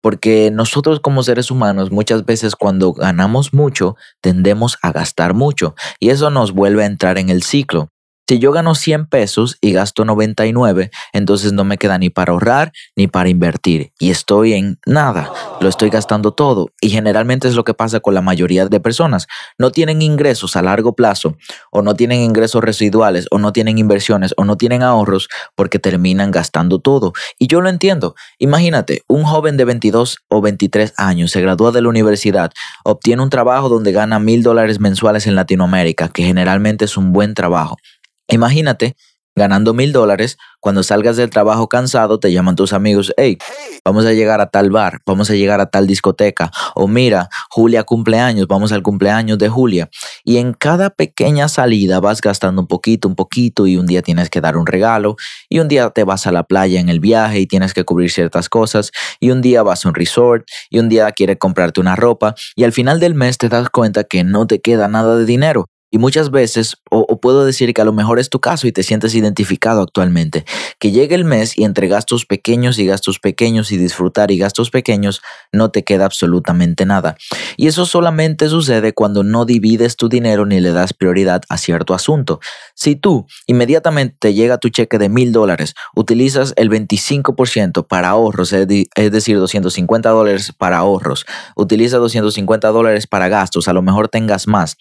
Porque 0.00 0.50
nosotros 0.52 1.00
como 1.00 1.24
seres 1.24 1.50
humanos 1.50 1.90
muchas 1.90 2.24
veces 2.24 2.54
cuando 2.54 2.92
ganamos 2.92 3.52
mucho 3.52 3.96
tendemos 4.20 4.78
a 4.80 4.92
gastar 4.92 5.34
mucho 5.34 5.74
y 5.98 6.10
eso 6.10 6.30
nos 6.30 6.52
vuelve 6.52 6.84
a 6.84 6.86
entrar 6.86 7.18
en 7.18 7.28
el 7.30 7.42
ciclo. 7.42 7.90
Si 8.28 8.38
yo 8.38 8.52
gano 8.52 8.74
100 8.74 9.06
pesos 9.06 9.56
y 9.62 9.72
gasto 9.72 10.04
99, 10.04 10.90
entonces 11.14 11.54
no 11.54 11.64
me 11.64 11.78
queda 11.78 11.96
ni 11.96 12.10
para 12.10 12.32
ahorrar 12.32 12.72
ni 12.94 13.06
para 13.06 13.30
invertir. 13.30 13.90
Y 13.98 14.10
estoy 14.10 14.52
en 14.52 14.78
nada, 14.84 15.32
lo 15.62 15.68
estoy 15.70 15.88
gastando 15.88 16.32
todo. 16.32 16.68
Y 16.78 16.90
generalmente 16.90 17.48
es 17.48 17.54
lo 17.54 17.64
que 17.64 17.72
pasa 17.72 18.00
con 18.00 18.12
la 18.12 18.20
mayoría 18.20 18.66
de 18.66 18.80
personas. 18.80 19.28
No 19.56 19.70
tienen 19.70 20.02
ingresos 20.02 20.56
a 20.56 20.62
largo 20.62 20.94
plazo, 20.94 21.38
o 21.70 21.80
no 21.80 21.94
tienen 21.94 22.20
ingresos 22.20 22.62
residuales, 22.62 23.28
o 23.30 23.38
no 23.38 23.54
tienen 23.54 23.78
inversiones, 23.78 24.34
o 24.36 24.44
no 24.44 24.58
tienen 24.58 24.82
ahorros, 24.82 25.30
porque 25.54 25.78
terminan 25.78 26.30
gastando 26.30 26.80
todo. 26.80 27.14
Y 27.38 27.46
yo 27.46 27.62
lo 27.62 27.70
entiendo. 27.70 28.14
Imagínate, 28.36 29.04
un 29.08 29.24
joven 29.24 29.56
de 29.56 29.64
22 29.64 30.18
o 30.28 30.42
23 30.42 30.92
años 30.98 31.30
se 31.30 31.40
gradúa 31.40 31.72
de 31.72 31.80
la 31.80 31.88
universidad, 31.88 32.52
obtiene 32.84 33.22
un 33.22 33.30
trabajo 33.30 33.70
donde 33.70 33.92
gana 33.92 34.18
mil 34.18 34.42
dólares 34.42 34.80
mensuales 34.80 35.26
en 35.26 35.34
Latinoamérica, 35.34 36.10
que 36.10 36.24
generalmente 36.24 36.84
es 36.84 36.98
un 36.98 37.14
buen 37.14 37.32
trabajo 37.32 37.78
Imagínate 38.28 38.96
ganando 39.38 39.72
mil 39.72 39.92
dólares, 39.92 40.36
cuando 40.60 40.82
salgas 40.82 41.16
del 41.16 41.30
trabajo 41.30 41.68
cansado, 41.68 42.20
te 42.20 42.30
llaman 42.30 42.56
tus 42.56 42.74
amigos, 42.74 43.14
hey, 43.16 43.38
vamos 43.84 44.04
a 44.04 44.12
llegar 44.12 44.40
a 44.42 44.50
tal 44.50 44.70
bar, 44.70 45.00
vamos 45.06 45.30
a 45.30 45.34
llegar 45.34 45.60
a 45.60 45.66
tal 45.70 45.86
discoteca, 45.86 46.50
o 46.74 46.88
mira, 46.88 47.28
Julia 47.48 47.84
cumpleaños, 47.84 48.46
vamos 48.48 48.72
al 48.72 48.82
cumpleaños 48.82 49.38
de 49.38 49.48
Julia. 49.48 49.88
Y 50.24 50.38
en 50.38 50.52
cada 50.52 50.90
pequeña 50.90 51.48
salida 51.48 52.00
vas 52.00 52.20
gastando 52.20 52.60
un 52.60 52.66
poquito, 52.68 53.08
un 53.08 53.14
poquito, 53.14 53.66
y 53.66 53.76
un 53.76 53.86
día 53.86 54.02
tienes 54.02 54.28
que 54.28 54.40
dar 54.42 54.56
un 54.56 54.66
regalo, 54.66 55.16
y 55.48 55.60
un 55.60 55.68
día 55.68 55.88
te 55.90 56.04
vas 56.04 56.26
a 56.26 56.32
la 56.32 56.42
playa 56.42 56.80
en 56.80 56.88
el 56.88 57.00
viaje 57.00 57.40
y 57.40 57.46
tienes 57.46 57.72
que 57.72 57.84
cubrir 57.84 58.10
ciertas 58.10 58.48
cosas, 58.48 58.90
y 59.20 59.30
un 59.30 59.40
día 59.40 59.62
vas 59.62 59.86
a 59.86 59.88
un 59.88 59.94
resort, 59.94 60.44
y 60.68 60.80
un 60.80 60.88
día 60.88 61.10
quieres 61.12 61.38
comprarte 61.38 61.80
una 61.80 61.96
ropa, 61.96 62.34
y 62.56 62.64
al 62.64 62.72
final 62.72 63.00
del 63.00 63.14
mes 63.14 63.38
te 63.38 63.48
das 63.48 63.70
cuenta 63.70 64.04
que 64.04 64.24
no 64.24 64.46
te 64.46 64.60
queda 64.60 64.88
nada 64.88 65.16
de 65.16 65.24
dinero 65.24 65.66
Y 65.90 65.96
muchas 65.96 66.30
veces, 66.30 66.76
o, 66.90 67.18
puedo 67.18 67.46
decir 67.46 67.72
que 67.72 67.80
a 67.80 67.84
lo 67.84 67.94
mejor 67.94 68.18
es 68.18 68.28
tu 68.28 68.40
caso 68.40 68.66
y 68.66 68.72
te 68.72 68.82
sientes 68.82 69.14
identificado 69.14 69.80
actualmente, 69.80 70.44
que 70.78 70.90
llegue 70.90 71.14
el 71.14 71.24
mes 71.24 71.56
y 71.56 71.64
entre 71.64 71.88
gastos 71.88 72.26
pequeños 72.26 72.78
y 72.78 72.86
gastos 72.86 73.18
pequeños 73.18 73.72
y 73.72 73.78
disfrutar 73.78 74.30
y 74.30 74.36
gastos 74.36 74.70
pequeños 74.70 75.22
no 75.50 75.70
te 75.70 75.84
queda 75.84 76.04
absolutamente 76.04 76.84
nada. 76.84 77.16
Y 77.56 77.68
eso 77.68 77.86
solamente 77.86 78.50
sucede 78.50 78.92
cuando 78.92 79.22
no 79.22 79.46
divides 79.46 79.96
tu 79.96 80.10
dinero 80.10 80.44
ni 80.44 80.60
le 80.60 80.72
das 80.72 80.92
prioridad 80.92 81.42
a 81.48 81.56
cierto 81.56 81.94
asunto. 81.94 82.38
Si 82.74 82.94
tú 82.94 83.26
inmediatamente 83.46 84.16
te 84.18 84.34
llega 84.34 84.58
tu 84.58 84.68
cheque 84.68 84.98
de 84.98 85.08
mil 85.08 85.32
dólares, 85.32 85.74
utilizas 85.94 86.52
el 86.56 86.68
25% 86.68 87.86
para 87.86 88.10
ahorros, 88.10 88.52
es 88.52 88.66
decir, 89.10 89.38
250 89.38 90.10
dólares 90.10 90.52
para 90.52 90.78
ahorros, 90.78 91.24
utiliza 91.56 91.96
250 91.96 92.68
dólares 92.68 93.06
para 93.06 93.28
gastos, 93.28 93.68
a 93.68 93.72
lo 93.72 93.80
mejor 93.80 94.08
tengas 94.08 94.46
más 94.46 94.76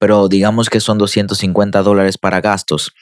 pero 0.00 0.28
digamos 0.28 0.70
que 0.70 0.80
son 0.80 0.98
250 0.98 1.82
dólares 1.82 2.18
para 2.18 2.40
gastos 2.40 2.92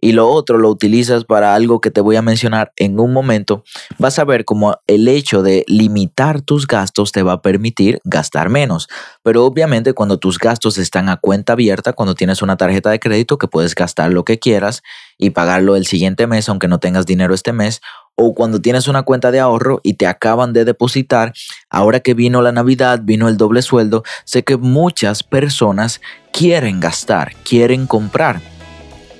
y 0.00 0.12
lo 0.12 0.28
otro 0.28 0.58
lo 0.58 0.68
utilizas 0.70 1.24
para 1.24 1.54
algo 1.54 1.80
que 1.80 1.90
te 1.90 2.00
voy 2.00 2.16
a 2.16 2.22
mencionar 2.22 2.72
en 2.76 3.00
un 3.00 3.12
momento, 3.12 3.64
vas 3.98 4.18
a 4.18 4.24
ver 4.24 4.44
cómo 4.44 4.76
el 4.86 5.08
hecho 5.08 5.42
de 5.42 5.64
limitar 5.66 6.40
tus 6.40 6.66
gastos 6.66 7.12
te 7.12 7.22
va 7.22 7.32
a 7.32 7.42
permitir 7.42 8.00
gastar 8.04 8.48
menos. 8.48 8.88
Pero 9.22 9.44
obviamente 9.44 9.94
cuando 9.94 10.18
tus 10.18 10.38
gastos 10.38 10.78
están 10.78 11.08
a 11.08 11.16
cuenta 11.16 11.54
abierta, 11.54 11.92
cuando 11.92 12.14
tienes 12.14 12.42
una 12.42 12.56
tarjeta 12.56 12.90
de 12.90 13.00
crédito 13.00 13.38
que 13.38 13.48
puedes 13.48 13.74
gastar 13.74 14.12
lo 14.12 14.24
que 14.24 14.38
quieras 14.38 14.82
y 15.16 15.30
pagarlo 15.30 15.74
el 15.74 15.86
siguiente 15.86 16.26
mes 16.26 16.48
aunque 16.48 16.68
no 16.68 16.78
tengas 16.78 17.06
dinero 17.06 17.34
este 17.34 17.52
mes, 17.52 17.80
o 18.20 18.34
cuando 18.34 18.60
tienes 18.60 18.88
una 18.88 19.04
cuenta 19.04 19.30
de 19.30 19.38
ahorro 19.38 19.80
y 19.84 19.94
te 19.94 20.08
acaban 20.08 20.52
de 20.52 20.64
depositar, 20.64 21.32
ahora 21.70 22.00
que 22.00 22.14
vino 22.14 22.42
la 22.42 22.50
Navidad, 22.50 23.00
vino 23.04 23.28
el 23.28 23.36
doble 23.36 23.62
sueldo, 23.62 24.02
sé 24.24 24.42
que 24.42 24.56
muchas 24.56 25.22
personas 25.22 26.00
quieren 26.32 26.80
gastar, 26.80 27.34
quieren 27.44 27.86
comprar. 27.86 28.40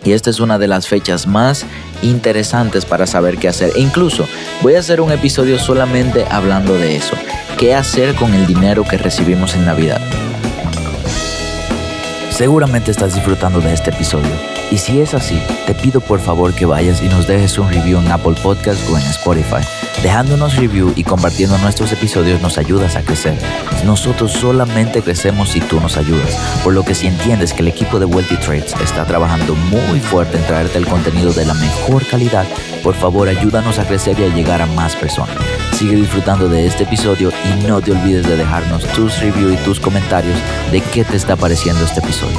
Y 0.05 0.13
esta 0.13 0.31
es 0.31 0.41
una 0.41 0.59
de 0.59 0.67
las 0.67 0.89
fechas 0.89 1.29
más 1.29 1.65
interesantes 2.03 2.85
para 2.85 3.07
saber 3.07 3.39
qué 3.39 3.47
hacer. 3.47 3.73
E 3.77 3.81
incluso 3.81 4.27
voy 4.63 4.75
a 4.75 4.81
hacer 4.81 5.01
un 5.01 5.13
episodio 5.13 5.61
solamente 5.61 6.25
hablando 6.29 6.75
de 6.75 6.97
eso. 6.97 7.15
¿Qué 7.57 7.75
hacer 7.75 8.17
con 8.17 8.35
el 8.35 8.47
dinero 8.49 8.83
que 8.83 8.99
recibimos 8.99 9.55
en 9.55 9.65
Navidad? 9.65 10.01
Seguramente 12.31 12.91
estás 12.91 13.15
disfrutando 13.15 13.61
de 13.61 13.73
este 13.73 13.91
episodio 13.91 14.58
y 14.71 14.79
si 14.79 15.01
es 15.01 15.15
así, 15.15 15.41
te 15.67 15.75
pido 15.75 16.01
por 16.01 16.21
favor 16.21 16.55
que 16.55 16.67
vayas 16.67 17.03
y 17.03 17.09
nos 17.09 17.27
dejes 17.27 17.59
un 17.59 17.71
review 17.71 17.99
en 18.01 18.11
Apple 18.11 18.35
Podcast 18.43 18.81
o 18.91 18.99
en 18.99 19.05
Spotify. 19.05 19.67
Dejándonos 20.03 20.57
review 20.57 20.93
y 20.95 21.05
compartiendo 21.05 21.57
nuestros 21.59 21.91
episodios 21.93 22.41
nos 22.41 22.59
ayudas 22.59 22.97
a 22.97 23.03
crecer. 23.03 23.39
Nosotros 23.85 24.33
solamente 24.33 25.03
crecemos 25.03 25.51
si 25.51 25.61
tú 25.61 25.81
nos 25.81 25.97
ayudas. 25.97 26.37
Por 26.63 26.75
lo 26.75 26.85
que 26.85 26.95
si 26.95 27.07
entiendes 27.07 27.53
que 27.53 27.63
el 27.63 27.69
equipo 27.69 27.99
de 27.99 28.07
Wealthy 28.07 28.37
Trades 28.37 28.75
está 28.83 29.05
trabajando 29.05 29.55
muy 29.55 30.01
fuerte 30.01 30.37
en 30.37 30.45
traerte 30.45 30.79
el 30.79 30.87
contenido 30.87 31.33
de 31.33 31.47
la 31.47 31.55
mejor 31.55 32.07
calidad, 32.07 32.47
por 32.83 32.95
favor 32.95 33.29
ayúdanos 33.29 33.79
a 33.79 33.87
crecer 33.87 34.19
y 34.21 34.25
a 34.25 34.35
llegar 34.35 34.61
a 34.61 34.67
más 34.67 34.95
personas. 34.97 35.37
Sigue 35.73 35.97
disfrutando 35.97 36.49
de 36.49 36.67
este 36.67 36.85
episodio 36.85 37.33
y 37.45 37.67
no 37.67 37.81
te 37.81 37.93
olvides 37.93 38.27
de 38.27 38.37
dejarnos 38.37 38.85
tus 38.89 39.19
reviews 39.21 39.55
y 39.55 39.65
tus 39.65 39.81
comentarios 39.81 40.39
de 40.71 40.81
qué 40.81 41.05
te 41.05 41.17
está 41.17 41.37
pareciendo 41.37 41.85
este 41.85 42.01
episodio. 42.01 42.39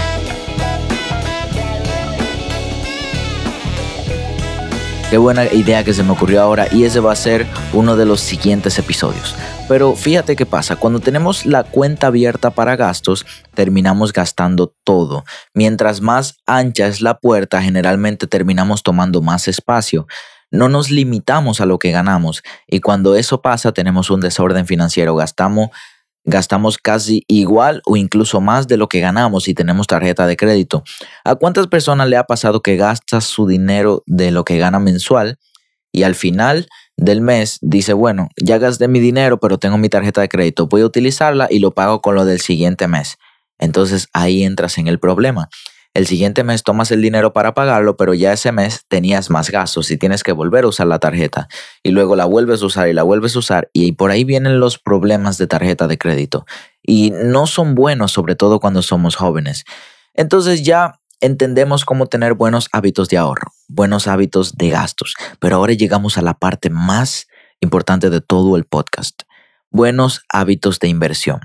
Qué 5.10 5.18
buena 5.18 5.52
idea 5.52 5.84
que 5.84 5.96
se 5.96 6.04
me 6.04 6.12
ocurrió 6.12 6.40
ahora 6.40 6.68
y 6.72 6.84
ese 6.84 7.00
va 7.00 7.12
a 7.12 7.16
ser 7.16 7.48
uno 7.74 7.96
de 7.96 8.06
los 8.06 8.20
siguientes 8.20 8.78
episodios. 8.78 9.34
Pero 9.68 9.96
fíjate 9.96 10.36
qué 10.36 10.46
pasa, 10.46 10.76
cuando 10.76 11.00
tenemos 11.00 11.48
la 11.48 11.64
cuenta 11.64 12.08
abierta 12.08 12.52
para 12.52 12.76
gastos, 12.76 13.26
terminamos 13.56 14.14
gastando 14.14 14.76
todo. 14.84 15.24
Mientras 15.56 16.02
más 16.02 16.38
ancha 16.46 16.86
es 16.86 17.02
la 17.02 17.18
puerta, 17.18 17.60
generalmente 17.60 18.28
terminamos 18.28 18.84
tomando 18.84 19.24
más 19.24 19.48
espacio. 19.48 20.06
No 20.52 20.70
nos 20.70 20.92
limitamos 20.92 21.60
a 21.60 21.66
lo 21.66 21.80
que 21.80 21.90
ganamos 21.90 22.44
y 22.68 22.80
cuando 22.80 23.16
eso 23.16 23.42
pasa 23.42 23.72
tenemos 23.72 24.12
un 24.12 24.20
desorden 24.20 24.68
financiero, 24.68 25.16
gastamos 25.16 25.70
gastamos 26.26 26.78
casi 26.78 27.24
igual 27.28 27.82
o 27.86 27.98
incluso 27.98 28.42
más 28.42 28.68
de 28.68 28.78
lo 28.78 28.88
que 28.88 29.00
ganamos 29.00 29.46
si 29.46 29.54
tenemos 29.54 29.88
tarjeta 29.88 30.28
de 30.28 30.38
crédito. 30.38 30.84
¿A 31.24 31.36
cuántas 31.36 31.68
personas 31.68 32.08
le 32.08 32.18
ha 32.18 32.24
pasado 32.24 32.62
que 32.62 32.78
gasta 32.78 33.22
su 33.22 33.48
dinero 33.48 34.04
de 34.06 34.32
lo 34.32 34.44
que 34.44 34.58
gana 34.58 34.80
mensual 34.80 35.40
y 35.92 36.04
al 36.04 36.16
final 36.16 36.68
del 36.98 37.22
mes 37.22 37.58
dice, 37.62 37.94
bueno, 37.94 38.30
ya 38.38 38.58
gasté 38.58 38.88
mi 38.88 39.00
dinero, 39.00 39.40
pero 39.40 39.58
tengo 39.58 39.78
mi 39.78 39.90
tarjeta 39.90 40.22
de 40.22 40.30
crédito, 40.30 40.68
voy 40.68 40.82
a 40.82 40.86
utilizarla 40.86 41.48
y 41.50 41.60
lo 41.60 41.72
pago 41.72 42.02
con 42.02 42.16
lo 42.16 42.26
del 42.26 42.42
siguiente 42.42 42.88
mes? 42.88 43.18
Entonces 43.58 44.08
ahí 44.14 44.44
entras 44.44 44.78
en 44.78 44.88
el 44.88 45.00
problema. 45.00 45.50
El 45.94 46.06
siguiente 46.06 46.44
mes 46.44 46.64
tomas 46.64 46.92
el 46.92 47.02
dinero 47.02 47.34
para 47.34 47.54
pagarlo, 47.54 47.98
pero 47.98 48.14
ya 48.14 48.32
ese 48.32 48.52
mes 48.52 48.86
tenías 48.88 49.30
más 49.30 49.50
gastos 49.50 49.90
y 49.90 49.98
tienes 49.98 50.24
que 50.24 50.32
volver 50.32 50.64
a 50.64 50.68
usar 50.68 50.88
la 50.88 51.00
tarjeta. 51.00 51.48
Y 51.84 51.92
luego 51.92 52.16
la 52.16 52.26
vuelves 52.26 52.62
a 52.62 52.68
usar 52.68 52.88
y 52.90 52.94
la 52.94 53.04
vuelves 53.04 53.36
a 53.36 53.40
usar. 53.40 53.70
Y 53.74 53.94
por 53.94 54.12
ahí 54.12 54.24
vienen 54.24 54.60
los 54.60 54.78
problemas 54.78 55.38
de 55.38 55.48
tarjeta 55.48 55.88
de 55.88 55.98
crédito. 55.98 56.46
Y 56.84 57.12
no 57.12 57.48
son 57.48 57.74
buenos, 57.74 58.12
sobre 58.12 58.36
todo 58.36 58.60
cuando 58.60 58.82
somos 58.82 59.16
jóvenes. 59.16 59.66
Entonces 60.14 60.64
ya 60.64 61.00
entendemos 61.22 61.86
cómo 61.86 62.08
tener 62.08 62.34
buenos 62.34 62.70
hábitos 62.72 63.10
de 63.10 63.18
ahorro, 63.18 63.52
buenos 63.68 64.08
hábitos 64.08 64.56
de 64.58 64.70
gastos. 64.70 65.16
Pero 65.40 65.56
ahora 65.56 65.74
llegamos 65.74 66.18
a 66.18 66.22
la 66.22 66.36
parte 66.36 66.70
más 66.70 67.28
importante 67.62 68.10
de 68.10 68.22
todo 68.22 68.58
el 68.58 68.66
podcast. 68.66 69.24
Buenos 69.72 70.24
hábitos 70.30 70.80
de 70.80 70.88
inversión. 70.88 71.42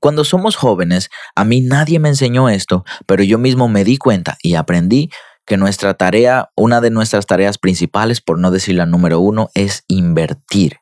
Cuando 0.00 0.24
somos 0.24 0.56
jóvenes, 0.56 1.10
a 1.34 1.44
mí 1.44 1.60
nadie 1.60 1.98
me 1.98 2.08
enseñó 2.08 2.48
esto, 2.48 2.84
pero 3.06 3.22
yo 3.22 3.38
mismo 3.38 3.68
me 3.68 3.84
di 3.84 3.96
cuenta 3.96 4.36
y 4.42 4.54
aprendí 4.54 5.10
que 5.46 5.56
nuestra 5.56 5.94
tarea, 5.94 6.50
una 6.56 6.80
de 6.80 6.90
nuestras 6.90 7.26
tareas 7.26 7.58
principales, 7.58 8.20
por 8.20 8.38
no 8.38 8.50
decir 8.50 8.74
la 8.74 8.86
número 8.86 9.18
uno, 9.20 9.50
es 9.54 9.84
invertir. 9.88 10.78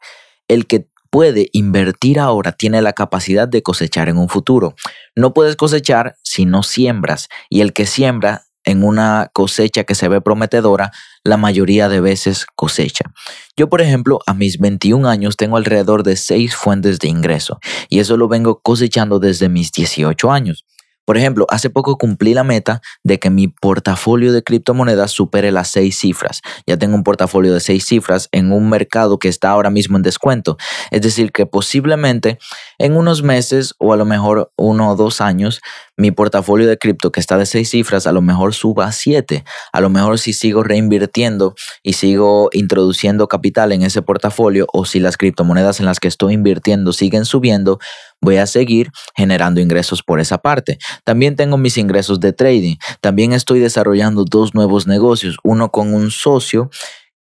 El 0.48 0.66
que 0.66 0.88
puede 1.10 1.48
invertir 1.52 2.18
ahora 2.18 2.52
tiene 2.52 2.82
la 2.82 2.92
capacidad 2.92 3.46
de 3.46 3.62
cosechar 3.62 4.08
en 4.08 4.18
un 4.18 4.28
futuro. 4.28 4.74
No 5.14 5.32
puedes 5.32 5.56
cosechar 5.56 6.16
si 6.22 6.44
no 6.44 6.62
siembras 6.62 7.28
y 7.48 7.60
el 7.60 7.72
que 7.72 7.86
siembra 7.86 8.45
en 8.66 8.84
una 8.84 9.30
cosecha 9.32 9.84
que 9.84 9.94
se 9.94 10.08
ve 10.08 10.20
prometedora, 10.20 10.92
la 11.24 11.38
mayoría 11.38 11.88
de 11.88 12.00
veces 12.00 12.46
cosecha. 12.54 13.10
Yo, 13.56 13.70
por 13.70 13.80
ejemplo, 13.80 14.20
a 14.26 14.34
mis 14.34 14.58
21 14.58 15.08
años 15.08 15.36
tengo 15.36 15.56
alrededor 15.56 16.02
de 16.02 16.16
6 16.16 16.54
fuentes 16.54 16.98
de 16.98 17.08
ingreso 17.08 17.58
y 17.88 18.00
eso 18.00 18.18
lo 18.18 18.28
vengo 18.28 18.60
cosechando 18.60 19.18
desde 19.18 19.48
mis 19.48 19.72
18 19.72 20.30
años. 20.30 20.66
Por 21.06 21.16
ejemplo, 21.16 21.46
hace 21.48 21.70
poco 21.70 21.96
cumplí 21.96 22.34
la 22.34 22.44
meta 22.44 22.82
de 23.04 23.18
que 23.18 23.30
mi 23.30 23.48
portafolio 23.48 24.32
de 24.32 24.42
criptomonedas 24.42 25.12
supere 25.12 25.52
las 25.52 25.68
seis 25.68 25.96
cifras. 25.96 26.42
Ya 26.66 26.76
tengo 26.76 26.96
un 26.96 27.04
portafolio 27.04 27.54
de 27.54 27.60
seis 27.60 27.86
cifras 27.86 28.28
en 28.32 28.52
un 28.52 28.68
mercado 28.68 29.18
que 29.18 29.28
está 29.28 29.50
ahora 29.50 29.70
mismo 29.70 29.96
en 29.96 30.02
descuento. 30.02 30.56
Es 30.90 31.02
decir, 31.02 31.30
que 31.30 31.46
posiblemente 31.46 32.38
en 32.78 32.96
unos 32.96 33.22
meses 33.22 33.74
o 33.78 33.92
a 33.92 33.96
lo 33.96 34.04
mejor 34.04 34.52
uno 34.56 34.90
o 34.90 34.96
dos 34.96 35.20
años, 35.20 35.60
mi 35.96 36.10
portafolio 36.10 36.66
de 36.66 36.76
cripto 36.76 37.10
que 37.10 37.20
está 37.20 37.38
de 37.38 37.46
seis 37.46 37.70
cifras 37.70 38.06
a 38.06 38.12
lo 38.12 38.20
mejor 38.20 38.52
suba 38.52 38.86
a 38.86 38.92
siete. 38.92 39.44
A 39.72 39.80
lo 39.80 39.88
mejor 39.88 40.18
si 40.18 40.32
sigo 40.32 40.62
reinvirtiendo 40.62 41.54
y 41.82 41.94
sigo 41.94 42.50
introduciendo 42.52 43.28
capital 43.28 43.72
en 43.72 43.82
ese 43.82 44.02
portafolio 44.02 44.66
o 44.72 44.84
si 44.84 45.00
las 45.00 45.16
criptomonedas 45.16 45.80
en 45.80 45.86
las 45.86 46.00
que 46.00 46.08
estoy 46.08 46.34
invirtiendo 46.34 46.92
siguen 46.92 47.24
subiendo, 47.24 47.78
voy 48.20 48.36
a 48.36 48.46
seguir 48.46 48.90
generando 49.14 49.60
ingresos 49.60 50.02
por 50.02 50.20
esa 50.20 50.38
parte. 50.38 50.78
También 51.04 51.36
tengo 51.36 51.56
mis 51.56 51.78
ingresos 51.78 52.20
de 52.20 52.32
trading. 52.32 52.76
También 53.00 53.32
estoy 53.32 53.60
desarrollando 53.60 54.24
dos 54.24 54.54
nuevos 54.54 54.86
negocios, 54.86 55.36
uno 55.42 55.70
con 55.70 55.94
un 55.94 56.10
socio 56.10 56.70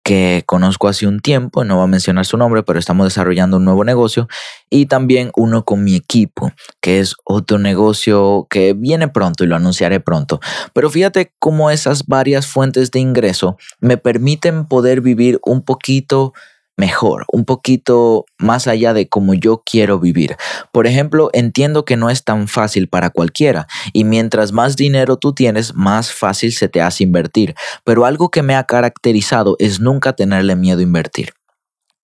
que 0.02 0.42
conozco 0.46 0.88
hace 0.88 1.06
un 1.06 1.20
tiempo, 1.20 1.64
no 1.64 1.76
voy 1.76 1.84
a 1.84 1.86
mencionar 1.86 2.26
su 2.26 2.36
nombre, 2.36 2.62
pero 2.62 2.78
estamos 2.78 3.06
desarrollando 3.06 3.58
un 3.58 3.64
nuevo 3.64 3.84
negocio 3.84 4.28
y 4.68 4.86
también 4.86 5.30
uno 5.36 5.64
con 5.64 5.84
mi 5.84 5.94
equipo, 5.94 6.52
que 6.80 6.98
es 6.98 7.14
otro 7.24 7.58
negocio 7.58 8.46
que 8.50 8.72
viene 8.72 9.08
pronto 9.08 9.44
y 9.44 9.46
lo 9.46 9.56
anunciaré 9.56 10.00
pronto. 10.00 10.40
Pero 10.72 10.90
fíjate 10.90 11.32
cómo 11.38 11.70
esas 11.70 12.06
varias 12.06 12.46
fuentes 12.46 12.90
de 12.90 12.98
ingreso 12.98 13.56
me 13.80 13.96
permiten 13.96 14.66
poder 14.66 15.00
vivir 15.02 15.38
un 15.44 15.62
poquito 15.62 16.32
mejor, 16.76 17.24
un 17.32 17.44
poquito 17.44 18.24
más 18.38 18.66
allá 18.66 18.94
de 18.94 19.08
cómo 19.08 19.34
yo 19.34 19.62
quiero 19.64 19.98
vivir. 19.98 20.36
Por 20.72 20.86
ejemplo, 20.86 21.30
entiendo 21.32 21.84
que 21.84 21.96
no 21.96 22.10
es 22.10 22.24
tan 22.24 22.48
fácil 22.48 22.88
para 22.88 23.10
cualquiera 23.10 23.66
y 23.92 24.04
mientras 24.04 24.52
más 24.52 24.76
dinero 24.76 25.16
tú 25.16 25.32
tienes, 25.32 25.74
más 25.74 26.12
fácil 26.12 26.52
se 26.52 26.68
te 26.68 26.80
hace 26.80 27.04
invertir. 27.04 27.54
Pero 27.84 28.04
algo 28.04 28.30
que 28.30 28.42
me 28.42 28.54
ha 28.56 28.64
caracterizado 28.64 29.56
es 29.58 29.80
nunca 29.80 30.14
tenerle 30.14 30.56
miedo 30.56 30.80
a 30.80 30.82
invertir. 30.82 31.30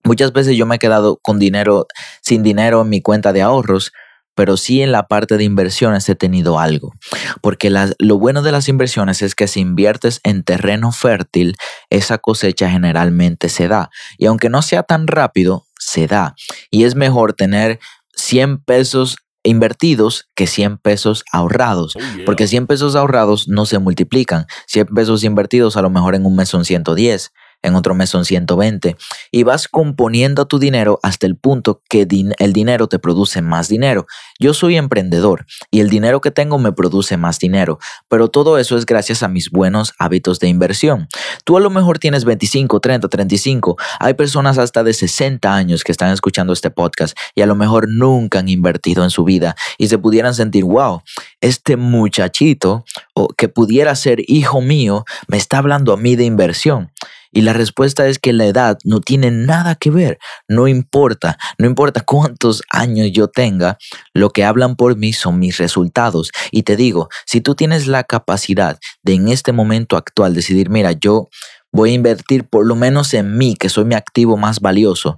Muchas 0.03 0.31
veces 0.31 0.55
yo 0.55 0.65
me 0.65 0.75
he 0.75 0.79
quedado 0.79 1.19
con 1.21 1.39
dinero, 1.39 1.85
sin 2.21 2.41
dinero 2.41 2.81
en 2.81 2.89
mi 2.89 3.01
cuenta 3.01 3.33
de 3.33 3.41
ahorros, 3.41 3.91
pero 4.39 4.55
sí 4.55 4.81
en 4.81 4.93
la 4.93 5.09
parte 5.09 5.35
de 5.35 5.43
inversiones 5.43 6.07
he 6.07 6.15
tenido 6.15 6.59
algo. 6.59 6.93
Porque 7.41 7.69
lo 7.69 8.17
bueno 8.19 8.41
de 8.41 8.53
las 8.53 8.69
inversiones 8.69 9.21
es 9.21 9.35
que 9.35 9.49
si 9.49 9.59
inviertes 9.59 10.21
en 10.23 10.43
terreno 10.43 10.93
fértil, 10.93 11.57
esa 11.89 12.19
cosecha 12.19 12.69
generalmente 12.69 13.49
se 13.49 13.67
da. 13.67 13.89
Y 14.17 14.27
aunque 14.27 14.47
no 14.47 14.61
sea 14.61 14.83
tan 14.83 15.07
rápido, 15.07 15.65
se 15.77 16.07
da. 16.07 16.35
Y 16.71 16.85
es 16.85 16.95
mejor 16.95 17.33
tener 17.33 17.81
100 18.15 18.59
pesos 18.59 19.17
invertidos 19.43 20.29
que 20.35 20.47
100 20.47 20.77
pesos 20.77 21.25
ahorrados, 21.33 21.97
oh, 21.97 21.99
porque 22.25 22.47
100 22.47 22.65
pesos 22.65 22.95
ahorrados 22.95 23.49
no 23.49 23.65
se 23.65 23.77
multiplican. 23.79 24.45
100 24.67 24.87
pesos 24.95 25.25
invertidos 25.25 25.75
a 25.75 25.81
lo 25.81 25.89
mejor 25.89 26.15
en 26.15 26.25
un 26.25 26.37
mes 26.37 26.47
son 26.47 26.63
110 26.63 27.33
en 27.61 27.75
otro 27.75 27.95
mes 27.95 28.09
son 28.09 28.25
120, 28.25 28.95
y 29.31 29.43
vas 29.43 29.67
componiendo 29.67 30.45
tu 30.45 30.59
dinero 30.59 30.99
hasta 31.03 31.25
el 31.25 31.35
punto 31.35 31.81
que 31.89 32.07
el 32.39 32.53
dinero 32.53 32.87
te 32.87 32.99
produce 32.99 33.41
más 33.41 33.67
dinero. 33.67 34.07
Yo 34.39 34.53
soy 34.53 34.77
emprendedor 34.77 35.45
y 35.71 35.81
el 35.81 35.89
dinero 35.89 36.21
que 36.21 36.31
tengo 36.31 36.57
me 36.57 36.71
produce 36.71 37.17
más 37.17 37.39
dinero, 37.39 37.79
pero 38.07 38.29
todo 38.29 38.57
eso 38.57 38.77
es 38.77 38.85
gracias 38.85 39.23
a 39.23 39.27
mis 39.27 39.49
buenos 39.49 39.93
hábitos 39.99 40.39
de 40.39 40.47
inversión. 40.47 41.07
Tú 41.43 41.57
a 41.57 41.59
lo 41.59 41.69
mejor 41.69 41.99
tienes 41.99 42.25
25, 42.25 42.79
30, 42.79 43.07
35, 43.07 43.77
hay 43.99 44.13
personas 44.13 44.57
hasta 44.57 44.83
de 44.83 44.93
60 44.93 45.53
años 45.53 45.83
que 45.83 45.91
están 45.91 46.11
escuchando 46.11 46.53
este 46.53 46.71
podcast 46.71 47.17
y 47.35 47.41
a 47.41 47.45
lo 47.45 47.55
mejor 47.55 47.87
nunca 47.89 48.39
han 48.39 48.49
invertido 48.49 49.03
en 49.03 49.09
su 49.09 49.23
vida 49.23 49.55
y 49.77 49.87
se 49.87 49.97
pudieran 49.97 50.33
sentir, 50.33 50.63
wow, 50.63 51.01
este 51.41 51.77
muchachito 51.77 52.85
o 53.13 53.27
que 53.29 53.49
pudiera 53.49 53.95
ser 53.95 54.19
hijo 54.27 54.61
mío 54.61 55.05
me 55.27 55.37
está 55.37 55.57
hablando 55.57 55.93
a 55.93 55.97
mí 55.97 56.15
de 56.15 56.25
inversión. 56.25 56.91
Y 57.31 57.41
la 57.41 57.53
respuesta 57.53 58.07
es 58.07 58.17
que 58.17 58.33
la 58.33 58.45
edad 58.45 58.77
no 58.83 59.01
tiene 59.01 59.29
nada 59.31 59.75
que 59.75 59.91
ver, 59.91 60.17
no 60.47 60.67
importa, 60.67 61.37
no 61.57 61.67
importa 61.67 62.01
cuántos 62.01 62.63
años 62.71 63.09
yo 63.11 63.27
tenga, 63.27 63.77
lo 64.13 64.31
que 64.31 64.43
hablan 64.43 64.75
por 64.75 64.97
mí 64.97 65.13
son 65.13 65.39
mis 65.39 65.57
resultados. 65.57 66.31
Y 66.51 66.63
te 66.63 66.75
digo, 66.75 67.09
si 67.25 67.41
tú 67.41 67.55
tienes 67.55 67.87
la 67.87 68.03
capacidad 68.03 68.79
de 69.03 69.13
en 69.13 69.27
este 69.27 69.51
momento 69.51 69.95
actual 69.95 70.33
decidir, 70.33 70.69
mira, 70.69 70.93
yo 70.93 71.29
voy 71.71 71.91
a 71.91 71.93
invertir 71.93 72.47
por 72.47 72.65
lo 72.65 72.75
menos 72.75 73.13
en 73.13 73.37
mí, 73.37 73.55
que 73.55 73.69
soy 73.69 73.85
mi 73.85 73.95
activo 73.95 74.37
más 74.37 74.59
valioso, 74.59 75.17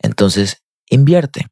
entonces 0.00 0.62
invierte. 0.90 1.46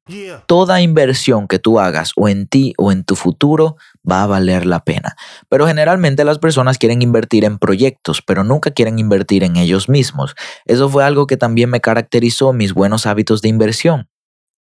Toda 0.47 0.81
inversión 0.81 1.49
que 1.49 1.59
tú 1.59 1.79
hagas 1.79 2.13
o 2.17 2.29
en 2.29 2.47
ti 2.47 2.75
o 2.79 2.93
en 2.93 3.05
tu 3.05 3.17
futuro 3.17 3.77
va 4.09 4.23
a 4.23 4.27
valer 4.27 4.67
la 4.67 4.85
pena. 4.85 5.17
Pero 5.49 5.67
generalmente 5.67 6.25
las 6.25 6.39
personas 6.39 6.79
quieren 6.79 7.03
invertir 7.03 7.45
en 7.45 7.59
proyectos, 7.59 8.23
pero 8.23 8.45
nunca 8.45 8.71
quieren 8.71 8.99
invertir 8.99 9.45
en 9.45 9.57
ellos 9.57 9.89
mismos. 9.89 10.35
Eso 10.65 10.89
fue 10.89 11.05
algo 11.05 11.27
que 11.27 11.37
también 11.37 11.71
me 11.71 11.81
caracterizó 11.81 12.53
mis 12.53 12.73
buenos 12.73 13.07
hábitos 13.07 13.43
de 13.43 13.49
inversión. 13.49 14.09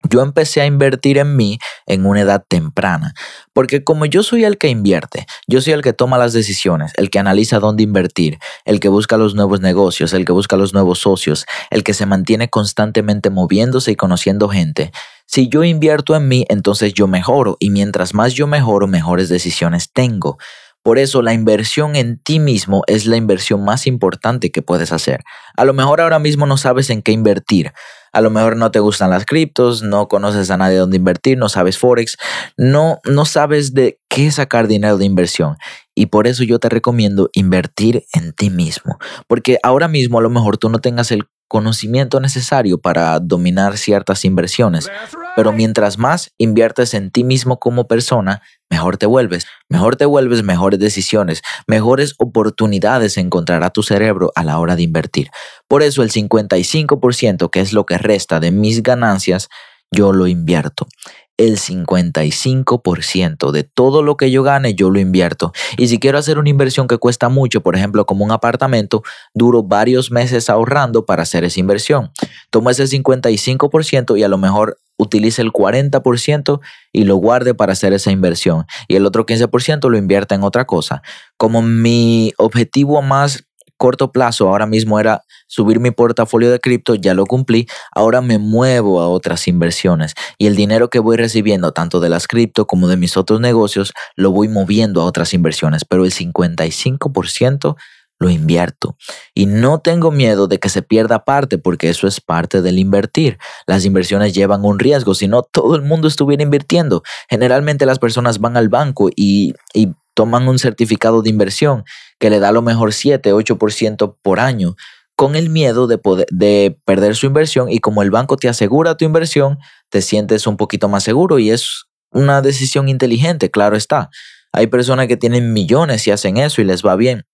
Yo 0.02 0.22
empecé 0.22 0.60
a 0.60 0.66
invertir 0.66 1.18
en 1.18 1.36
mí 1.36 1.58
en 1.86 2.06
una 2.06 2.20
edad 2.20 2.44
temprana, 2.46 3.14
porque 3.52 3.82
como 3.82 4.06
yo 4.06 4.22
soy 4.22 4.44
el 4.44 4.56
que 4.58 4.68
invierte, 4.68 5.26
yo 5.48 5.60
soy 5.60 5.72
el 5.72 5.82
que 5.82 5.92
toma 5.92 6.18
las 6.18 6.32
decisiones, 6.32 6.92
el 6.96 7.10
que 7.10 7.18
analiza 7.18 7.58
dónde 7.58 7.82
invertir, 7.82 8.38
el 8.64 8.78
que 8.78 8.88
busca 8.88 9.16
los 9.16 9.34
nuevos 9.34 9.60
negocios, 9.60 10.12
el 10.12 10.24
que 10.24 10.32
busca 10.32 10.56
los 10.56 10.74
nuevos 10.74 11.00
socios, 11.00 11.46
el 11.70 11.82
que 11.82 11.94
se 11.94 12.06
mantiene 12.06 12.48
constantemente 12.48 13.30
moviéndose 13.30 13.92
y 13.92 13.96
conociendo 13.96 14.48
gente. 14.48 14.92
Si 15.26 15.48
yo 15.48 15.64
invierto 15.64 16.14
en 16.14 16.28
mí, 16.28 16.44
entonces 16.48 16.94
yo 16.94 17.08
mejoro 17.08 17.56
y 17.58 17.70
mientras 17.70 18.14
más 18.14 18.34
yo 18.34 18.46
mejoro, 18.46 18.86
mejores 18.86 19.28
decisiones 19.28 19.90
tengo. 19.92 20.38
Por 20.86 21.00
eso 21.00 21.20
la 21.20 21.34
inversión 21.34 21.96
en 21.96 22.20
ti 22.20 22.38
mismo 22.38 22.84
es 22.86 23.06
la 23.06 23.16
inversión 23.16 23.64
más 23.64 23.88
importante 23.88 24.52
que 24.52 24.62
puedes 24.62 24.92
hacer. 24.92 25.24
A 25.56 25.64
lo 25.64 25.74
mejor 25.74 26.00
ahora 26.00 26.20
mismo 26.20 26.46
no 26.46 26.56
sabes 26.56 26.90
en 26.90 27.02
qué 27.02 27.10
invertir, 27.10 27.72
a 28.12 28.20
lo 28.20 28.30
mejor 28.30 28.56
no 28.56 28.70
te 28.70 28.78
gustan 28.78 29.10
las 29.10 29.26
criptos, 29.26 29.82
no 29.82 30.06
conoces 30.06 30.48
a 30.48 30.56
nadie 30.56 30.76
donde 30.76 30.96
invertir, 30.96 31.38
no 31.38 31.48
sabes 31.48 31.76
forex, 31.76 32.16
no 32.56 33.00
no 33.04 33.24
sabes 33.24 33.74
de 33.74 33.98
qué 34.08 34.30
sacar 34.30 34.68
dinero 34.68 34.96
de 34.96 35.06
inversión. 35.06 35.56
Y 35.92 36.06
por 36.06 36.28
eso 36.28 36.44
yo 36.44 36.60
te 36.60 36.68
recomiendo 36.68 37.30
invertir 37.32 38.04
en 38.12 38.32
ti 38.32 38.48
mismo, 38.50 38.96
porque 39.26 39.58
ahora 39.64 39.88
mismo 39.88 40.20
a 40.20 40.22
lo 40.22 40.30
mejor 40.30 40.56
tú 40.56 40.68
no 40.68 40.78
tengas 40.78 41.10
el 41.10 41.24
conocimiento 41.48 42.20
necesario 42.20 42.78
para 42.78 43.18
dominar 43.20 43.78
ciertas 43.78 44.24
inversiones. 44.24 44.90
Pero 45.36 45.52
mientras 45.52 45.98
más 45.98 46.32
inviertes 46.38 46.94
en 46.94 47.10
ti 47.10 47.24
mismo 47.24 47.58
como 47.58 47.86
persona, 47.86 48.42
mejor 48.70 48.96
te 48.96 49.06
vuelves. 49.06 49.46
Mejor 49.68 49.96
te 49.96 50.06
vuelves, 50.06 50.42
mejores 50.42 50.80
decisiones, 50.80 51.42
mejores 51.66 52.14
oportunidades 52.18 53.16
encontrará 53.18 53.70
tu 53.70 53.82
cerebro 53.82 54.32
a 54.34 54.44
la 54.44 54.58
hora 54.58 54.76
de 54.76 54.82
invertir. 54.82 55.30
Por 55.68 55.82
eso 55.82 56.02
el 56.02 56.10
55%, 56.10 57.50
que 57.50 57.60
es 57.60 57.72
lo 57.72 57.86
que 57.86 57.98
resta 57.98 58.40
de 58.40 58.50
mis 58.50 58.82
ganancias, 58.82 59.48
yo 59.92 60.12
lo 60.12 60.26
invierto 60.26 60.88
el 61.36 61.58
55% 61.58 63.50
de 63.50 63.64
todo 63.64 64.02
lo 64.02 64.16
que 64.16 64.30
yo 64.30 64.42
gane, 64.42 64.74
yo 64.74 64.90
lo 64.90 64.98
invierto. 64.98 65.52
Y 65.76 65.88
si 65.88 65.98
quiero 65.98 66.18
hacer 66.18 66.38
una 66.38 66.48
inversión 66.48 66.86
que 66.88 66.98
cuesta 66.98 67.28
mucho, 67.28 67.60
por 67.62 67.76
ejemplo, 67.76 68.06
como 68.06 68.24
un 68.24 68.32
apartamento, 68.32 69.02
duro 69.34 69.62
varios 69.62 70.10
meses 70.10 70.48
ahorrando 70.48 71.04
para 71.04 71.22
hacer 71.22 71.44
esa 71.44 71.60
inversión. 71.60 72.10
Tomo 72.50 72.70
ese 72.70 72.84
55% 72.84 74.18
y 74.18 74.22
a 74.22 74.28
lo 74.28 74.38
mejor 74.38 74.78
utilice 74.96 75.42
el 75.42 75.52
40% 75.52 76.60
y 76.92 77.04
lo 77.04 77.16
guarde 77.16 77.54
para 77.54 77.72
hacer 77.72 77.92
esa 77.92 78.10
inversión. 78.10 78.64
Y 78.88 78.96
el 78.96 79.04
otro 79.04 79.26
15% 79.26 79.90
lo 79.90 79.98
invierta 79.98 80.34
en 80.34 80.42
otra 80.42 80.64
cosa. 80.64 81.02
Como 81.36 81.60
mi 81.60 82.32
objetivo 82.38 83.02
más 83.02 83.44
corto 83.76 84.12
plazo 84.12 84.48
ahora 84.48 84.66
mismo 84.66 84.98
era 85.00 85.22
subir 85.46 85.80
mi 85.80 85.90
portafolio 85.90 86.50
de 86.50 86.60
cripto, 86.60 86.94
ya 86.94 87.14
lo 87.14 87.26
cumplí, 87.26 87.66
ahora 87.92 88.20
me 88.20 88.38
muevo 88.38 89.00
a 89.00 89.08
otras 89.08 89.48
inversiones 89.48 90.14
y 90.38 90.46
el 90.46 90.56
dinero 90.56 90.90
que 90.90 90.98
voy 90.98 91.16
recibiendo 91.16 91.72
tanto 91.72 92.00
de 92.00 92.08
las 92.08 92.26
cripto 92.26 92.66
como 92.66 92.88
de 92.88 92.96
mis 92.96 93.16
otros 93.16 93.40
negocios 93.40 93.92
lo 94.16 94.32
voy 94.32 94.48
moviendo 94.48 95.02
a 95.02 95.04
otras 95.04 95.34
inversiones, 95.34 95.84
pero 95.84 96.04
el 96.04 96.12
55% 96.12 97.76
lo 98.18 98.30
invierto. 98.30 98.96
Y 99.34 99.46
no 99.46 99.80
tengo 99.80 100.10
miedo 100.10 100.48
de 100.48 100.58
que 100.58 100.68
se 100.68 100.82
pierda 100.82 101.24
parte 101.24 101.58
porque 101.58 101.88
eso 101.88 102.06
es 102.06 102.20
parte 102.20 102.62
del 102.62 102.78
invertir. 102.78 103.38
Las 103.66 103.84
inversiones 103.84 104.34
llevan 104.34 104.64
un 104.64 104.78
riesgo, 104.78 105.14
si 105.14 105.28
no 105.28 105.42
todo 105.42 105.76
el 105.76 105.82
mundo 105.82 106.08
estuviera 106.08 106.42
invirtiendo. 106.42 107.02
Generalmente 107.28 107.86
las 107.86 107.98
personas 107.98 108.38
van 108.38 108.56
al 108.56 108.68
banco 108.68 109.10
y, 109.14 109.52
y 109.74 109.92
toman 110.16 110.48
un 110.48 110.58
certificado 110.58 111.20
de 111.20 111.28
inversión 111.28 111.84
que 112.18 112.30
le 112.30 112.40
da 112.40 112.48
a 112.48 112.52
lo 112.52 112.62
mejor 112.62 112.94
7, 112.94 113.34
8% 113.34 114.16
por 114.22 114.40
año, 114.40 114.74
con 115.14 115.36
el 115.36 115.50
miedo 115.50 115.86
de, 115.86 116.00
de 116.30 116.78
perder 116.86 117.14
su 117.14 117.26
inversión 117.26 117.70
y 117.70 117.80
como 117.80 118.02
el 118.02 118.10
banco 118.10 118.38
te 118.38 118.48
asegura 118.48 118.96
tu 118.96 119.04
inversión, 119.04 119.58
te 119.90 120.00
sientes 120.00 120.46
un 120.46 120.56
poquito 120.56 120.88
más 120.88 121.04
seguro 121.04 121.38
y 121.38 121.50
es 121.50 121.84
una 122.10 122.40
decisión 122.40 122.88
inteligente, 122.88 123.50
claro 123.50 123.76
está. 123.76 124.08
Hay 124.52 124.68
personas 124.68 125.06
que 125.06 125.18
tienen 125.18 125.52
millones 125.52 126.06
y 126.06 126.12
hacen 126.12 126.38
eso 126.38 126.62
y 126.62 126.64
les 126.64 126.82
va 126.82 126.96
bien. 126.96 127.26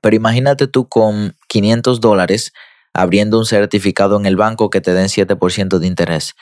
Pero 0.00 0.16
imagínate 0.16 0.66
tú 0.66 0.88
con 0.88 1.36
500 1.48 2.00
dólares 2.00 2.52
abriendo 2.94 3.38
un 3.38 3.46
certificado 3.46 4.16
en 4.18 4.26
el 4.26 4.34
banco 4.34 4.70
que 4.70 4.80
te 4.80 4.92
den 4.92 5.06
7% 5.06 5.78
de 5.78 5.86
interés. 5.86 6.34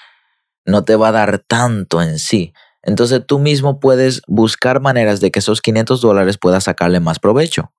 No 0.64 0.84
te 0.84 0.96
va 0.96 1.08
a 1.08 1.12
dar 1.12 1.38
tanto 1.38 2.00
en 2.00 2.18
sí. 2.18 2.54
Entonces 2.86 3.20
tú 3.26 3.40
mismo 3.40 3.80
puedes 3.80 4.22
buscar 4.28 4.80
maneras 4.80 5.20
de 5.20 5.30
que 5.32 5.40
esos 5.40 5.60
500 5.60 6.00
dólares 6.00 6.38
puedas 6.38 6.64
sacarle 6.64 7.00
más 7.00 7.18
provecho. 7.18 7.72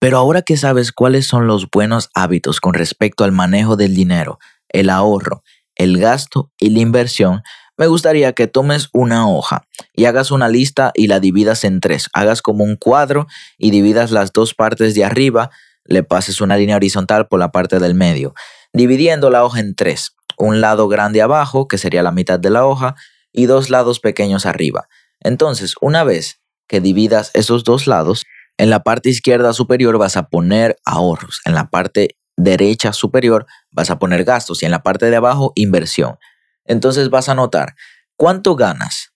Pero 0.00 0.18
ahora 0.18 0.42
que 0.42 0.56
sabes 0.56 0.90
cuáles 0.90 1.26
son 1.26 1.46
los 1.46 1.70
buenos 1.70 2.10
hábitos 2.12 2.60
con 2.60 2.74
respecto 2.74 3.22
al 3.22 3.30
manejo 3.30 3.76
del 3.76 3.94
dinero, 3.94 4.40
el 4.68 4.90
ahorro, 4.90 5.44
el 5.76 5.96
gasto 5.98 6.50
y 6.58 6.70
la 6.70 6.80
inversión, 6.80 7.42
me 7.78 7.86
gustaría 7.86 8.32
que 8.32 8.48
tomes 8.48 8.88
una 8.92 9.28
hoja 9.28 9.64
y 9.94 10.06
hagas 10.06 10.32
una 10.32 10.48
lista 10.48 10.90
y 10.94 11.06
la 11.06 11.20
dividas 11.20 11.62
en 11.62 11.78
tres. 11.78 12.08
Hagas 12.12 12.42
como 12.42 12.64
un 12.64 12.74
cuadro 12.74 13.28
y 13.58 13.70
dividas 13.70 14.10
las 14.10 14.32
dos 14.32 14.54
partes 14.54 14.94
de 14.94 15.04
arriba, 15.04 15.50
le 15.84 16.02
pases 16.02 16.40
una 16.40 16.56
línea 16.56 16.76
horizontal 16.76 17.28
por 17.28 17.38
la 17.38 17.52
parte 17.52 17.78
del 17.78 17.94
medio, 17.94 18.34
dividiendo 18.72 19.30
la 19.30 19.44
hoja 19.44 19.60
en 19.60 19.76
tres. 19.76 20.16
Un 20.36 20.60
lado 20.60 20.88
grande 20.88 21.22
abajo, 21.22 21.68
que 21.68 21.78
sería 21.78 22.02
la 22.02 22.10
mitad 22.10 22.40
de 22.40 22.50
la 22.50 22.66
hoja, 22.66 22.96
y 23.32 23.46
dos 23.46 23.70
lados 23.70 24.00
pequeños 24.00 24.46
arriba. 24.46 24.88
Entonces, 25.20 25.74
una 25.80 26.04
vez 26.04 26.40
que 26.68 26.80
dividas 26.80 27.30
esos 27.34 27.64
dos 27.64 27.86
lados, 27.86 28.24
en 28.58 28.70
la 28.70 28.82
parte 28.82 29.08
izquierda 29.08 29.52
superior 29.52 29.98
vas 29.98 30.16
a 30.16 30.28
poner 30.28 30.76
ahorros, 30.84 31.40
en 31.44 31.54
la 31.54 31.70
parte 31.70 32.16
derecha 32.36 32.92
superior 32.92 33.46
vas 33.70 33.90
a 33.90 33.98
poner 33.98 34.24
gastos 34.24 34.62
y 34.62 34.66
en 34.66 34.72
la 34.72 34.82
parte 34.82 35.10
de 35.10 35.16
abajo 35.16 35.52
inversión. 35.54 36.18
Entonces 36.64 37.10
vas 37.10 37.28
a 37.28 37.34
notar 37.34 37.74
cuánto 38.16 38.56
ganas 38.56 39.12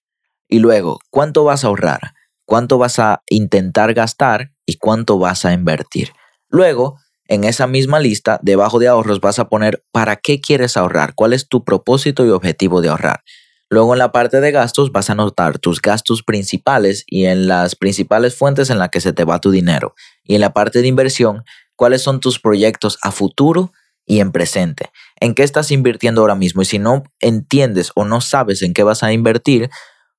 y 0.48 0.58
luego 0.58 0.98
cuánto 1.10 1.44
vas 1.44 1.64
a 1.64 1.68
ahorrar, 1.68 2.14
cuánto 2.44 2.78
vas 2.78 2.98
a 2.98 3.22
intentar 3.28 3.94
gastar 3.94 4.52
y 4.64 4.76
cuánto 4.76 5.18
vas 5.18 5.44
a 5.44 5.52
invertir. 5.52 6.12
Luego, 6.48 6.98
en 7.28 7.44
esa 7.44 7.66
misma 7.66 7.98
lista, 7.98 8.38
debajo 8.42 8.78
de 8.78 8.88
ahorros 8.88 9.20
vas 9.20 9.38
a 9.38 9.48
poner 9.48 9.84
para 9.92 10.16
qué 10.16 10.40
quieres 10.40 10.76
ahorrar, 10.76 11.14
cuál 11.14 11.32
es 11.32 11.48
tu 11.48 11.64
propósito 11.64 12.24
y 12.24 12.30
objetivo 12.30 12.80
de 12.80 12.88
ahorrar. 12.88 13.22
Luego 13.68 13.94
en 13.94 13.98
la 13.98 14.12
parte 14.12 14.40
de 14.40 14.52
gastos 14.52 14.92
vas 14.92 15.10
a 15.10 15.14
anotar 15.14 15.58
tus 15.58 15.82
gastos 15.82 16.22
principales 16.22 17.04
y 17.06 17.24
en 17.24 17.48
las 17.48 17.74
principales 17.74 18.36
fuentes 18.36 18.70
en 18.70 18.78
las 18.78 18.90
que 18.90 19.00
se 19.00 19.12
te 19.12 19.24
va 19.24 19.40
tu 19.40 19.50
dinero. 19.50 19.94
Y 20.22 20.36
en 20.36 20.40
la 20.40 20.52
parte 20.52 20.82
de 20.82 20.88
inversión, 20.88 21.44
cuáles 21.74 22.02
son 22.02 22.20
tus 22.20 22.38
proyectos 22.38 22.98
a 23.02 23.10
futuro 23.10 23.72
y 24.06 24.20
en 24.20 24.30
presente. 24.30 24.90
¿En 25.18 25.34
qué 25.34 25.42
estás 25.42 25.70
invirtiendo 25.72 26.20
ahora 26.20 26.36
mismo? 26.36 26.62
Y 26.62 26.66
si 26.66 26.78
no 26.78 27.02
entiendes 27.20 27.90
o 27.96 28.04
no 28.04 28.20
sabes 28.20 28.62
en 28.62 28.72
qué 28.72 28.84
vas 28.84 29.02
a 29.02 29.12
invertir, 29.12 29.68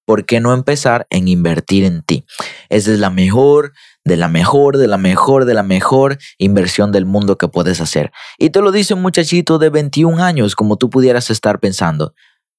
¿por 0.06 0.26
qué 0.26 0.42
no 0.42 0.54
empezar 0.54 1.08
en 1.10 1.30
invertir 1.30 1.86
en 1.86 2.02
ti? 2.02 2.26
Esa 2.68 2.92
es 2.92 3.00
la 3.00 3.10
mejor, 3.10 3.72
de 4.04 4.18
la 4.18 4.28
mejor, 4.28 4.78
de 4.78 4.88
la 4.88 4.98
mejor, 4.98 5.46
de 5.46 5.54
la 5.54 5.64
mejor 5.64 6.18
inversión 6.38 6.92
del 6.92 7.06
mundo 7.06 7.38
que 7.38 7.48
puedes 7.48 7.80
hacer. 7.80 8.12
Y 8.38 8.50
te 8.50 8.62
lo 8.62 8.72
dice 8.72 8.94
un 8.94 9.02
muchachito 9.02 9.58
de 9.58 9.70
21 9.70 10.22
años, 10.22 10.56
como 10.56 10.78
tú 10.78 10.90
pudieras 10.90 11.30
estar 11.30 11.60
pensando. 11.60 12.14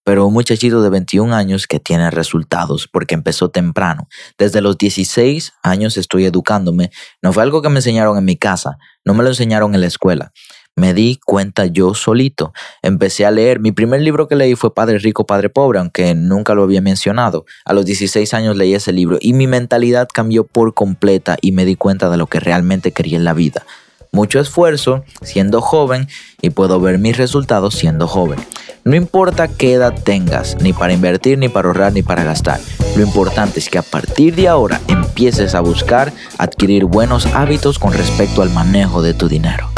Pero 0.09 0.27
un 0.27 0.33
muchachito 0.33 0.81
de 0.81 0.89
21 0.89 1.35
años 1.35 1.67
que 1.67 1.81
tiene 1.81 2.11
resultados 2.11 2.89
porque 2.91 3.15
empezó 3.15 3.51
temprano. 3.51 4.09
Desde 4.39 4.63
los 4.63 4.79
16 4.79 5.53
años 5.63 5.99
estoy 5.99 6.25
educándome. 6.25 6.91
No 7.21 7.35
fue 7.35 7.43
algo 7.43 7.61
que 7.61 7.69
me 7.69 7.81
enseñaron 7.81 8.17
en 8.17 8.25
mi 8.25 8.39
casa, 8.39 8.79
no 9.05 9.13
me 9.13 9.23
lo 9.23 9.29
enseñaron 9.29 9.75
en 9.75 9.83
la 9.83 9.87
escuela. 9.87 10.33
Me 10.77 10.95
di 10.95 11.21
cuenta 11.27 11.67
yo 11.67 11.93
solito. 11.93 12.55
Empecé 12.81 13.27
a 13.27 13.31
leer. 13.31 13.61
Mi 13.61 13.71
primer 13.71 14.01
libro 14.01 14.29
que 14.29 14.37
leí 14.37 14.55
fue 14.55 14.73
Padre 14.73 14.99
Rico, 14.99 15.27
Padre 15.27 15.51
Pobre, 15.51 15.79
aunque 15.79 16.15
nunca 16.15 16.55
lo 16.55 16.63
había 16.63 16.81
mencionado. 16.81 17.45
A 17.67 17.75
los 17.75 17.85
16 17.85 18.33
años 18.33 18.57
leí 18.57 18.73
ese 18.73 18.95
libro 18.95 19.19
y 19.21 19.35
mi 19.35 19.47
mentalidad 19.47 20.09
cambió 20.11 20.47
por 20.47 20.73
completa 20.73 21.37
y 21.43 21.53
me 21.53 21.67
di 21.67 21.77
cuenta 21.77 22.09
de 22.09 22.17
lo 22.17 22.29
que 22.29 22.41
realmente 22.41 22.93
quería 22.93 23.19
en 23.19 23.25
la 23.25 23.35
vida. 23.35 23.67
Mucho 24.11 24.41
esfuerzo 24.41 25.05
siendo 25.21 25.61
joven 25.61 26.09
y 26.41 26.49
puedo 26.49 26.81
ver 26.81 26.99
mis 26.99 27.19
resultados 27.19 27.75
siendo 27.75 28.07
joven. 28.07 28.39
No 28.85 28.97
importa 28.97 29.49
qué 29.49 29.75
edad 29.75 29.95
tengas, 30.03 30.57
ni 30.61 30.73
para 30.73 30.93
invertir, 30.93 31.39
ni 31.39 31.49
para 31.49 31.69
ahorrar, 31.69 31.93
ni 31.93 32.03
para 32.03 32.25
gastar. 32.25 32.61
Lo 32.97 33.03
importante 33.03 33.59
es 33.59 33.69
que 33.69 33.79
a 33.79 33.83
partir 33.83 34.35
de 34.35 34.49
ahora 34.49 34.81
empieces 34.89 35.55
a 35.55 35.61
buscar 35.61 36.13
adquirir 36.39 36.85
buenos 36.85 37.27
hábitos 37.27 37.79
con 37.79 37.93
respecto 37.93 38.43
al 38.43 38.51
manejo 38.51 39.03
de 39.03 39.15
tu 39.15 39.29
dinero. 39.29 39.78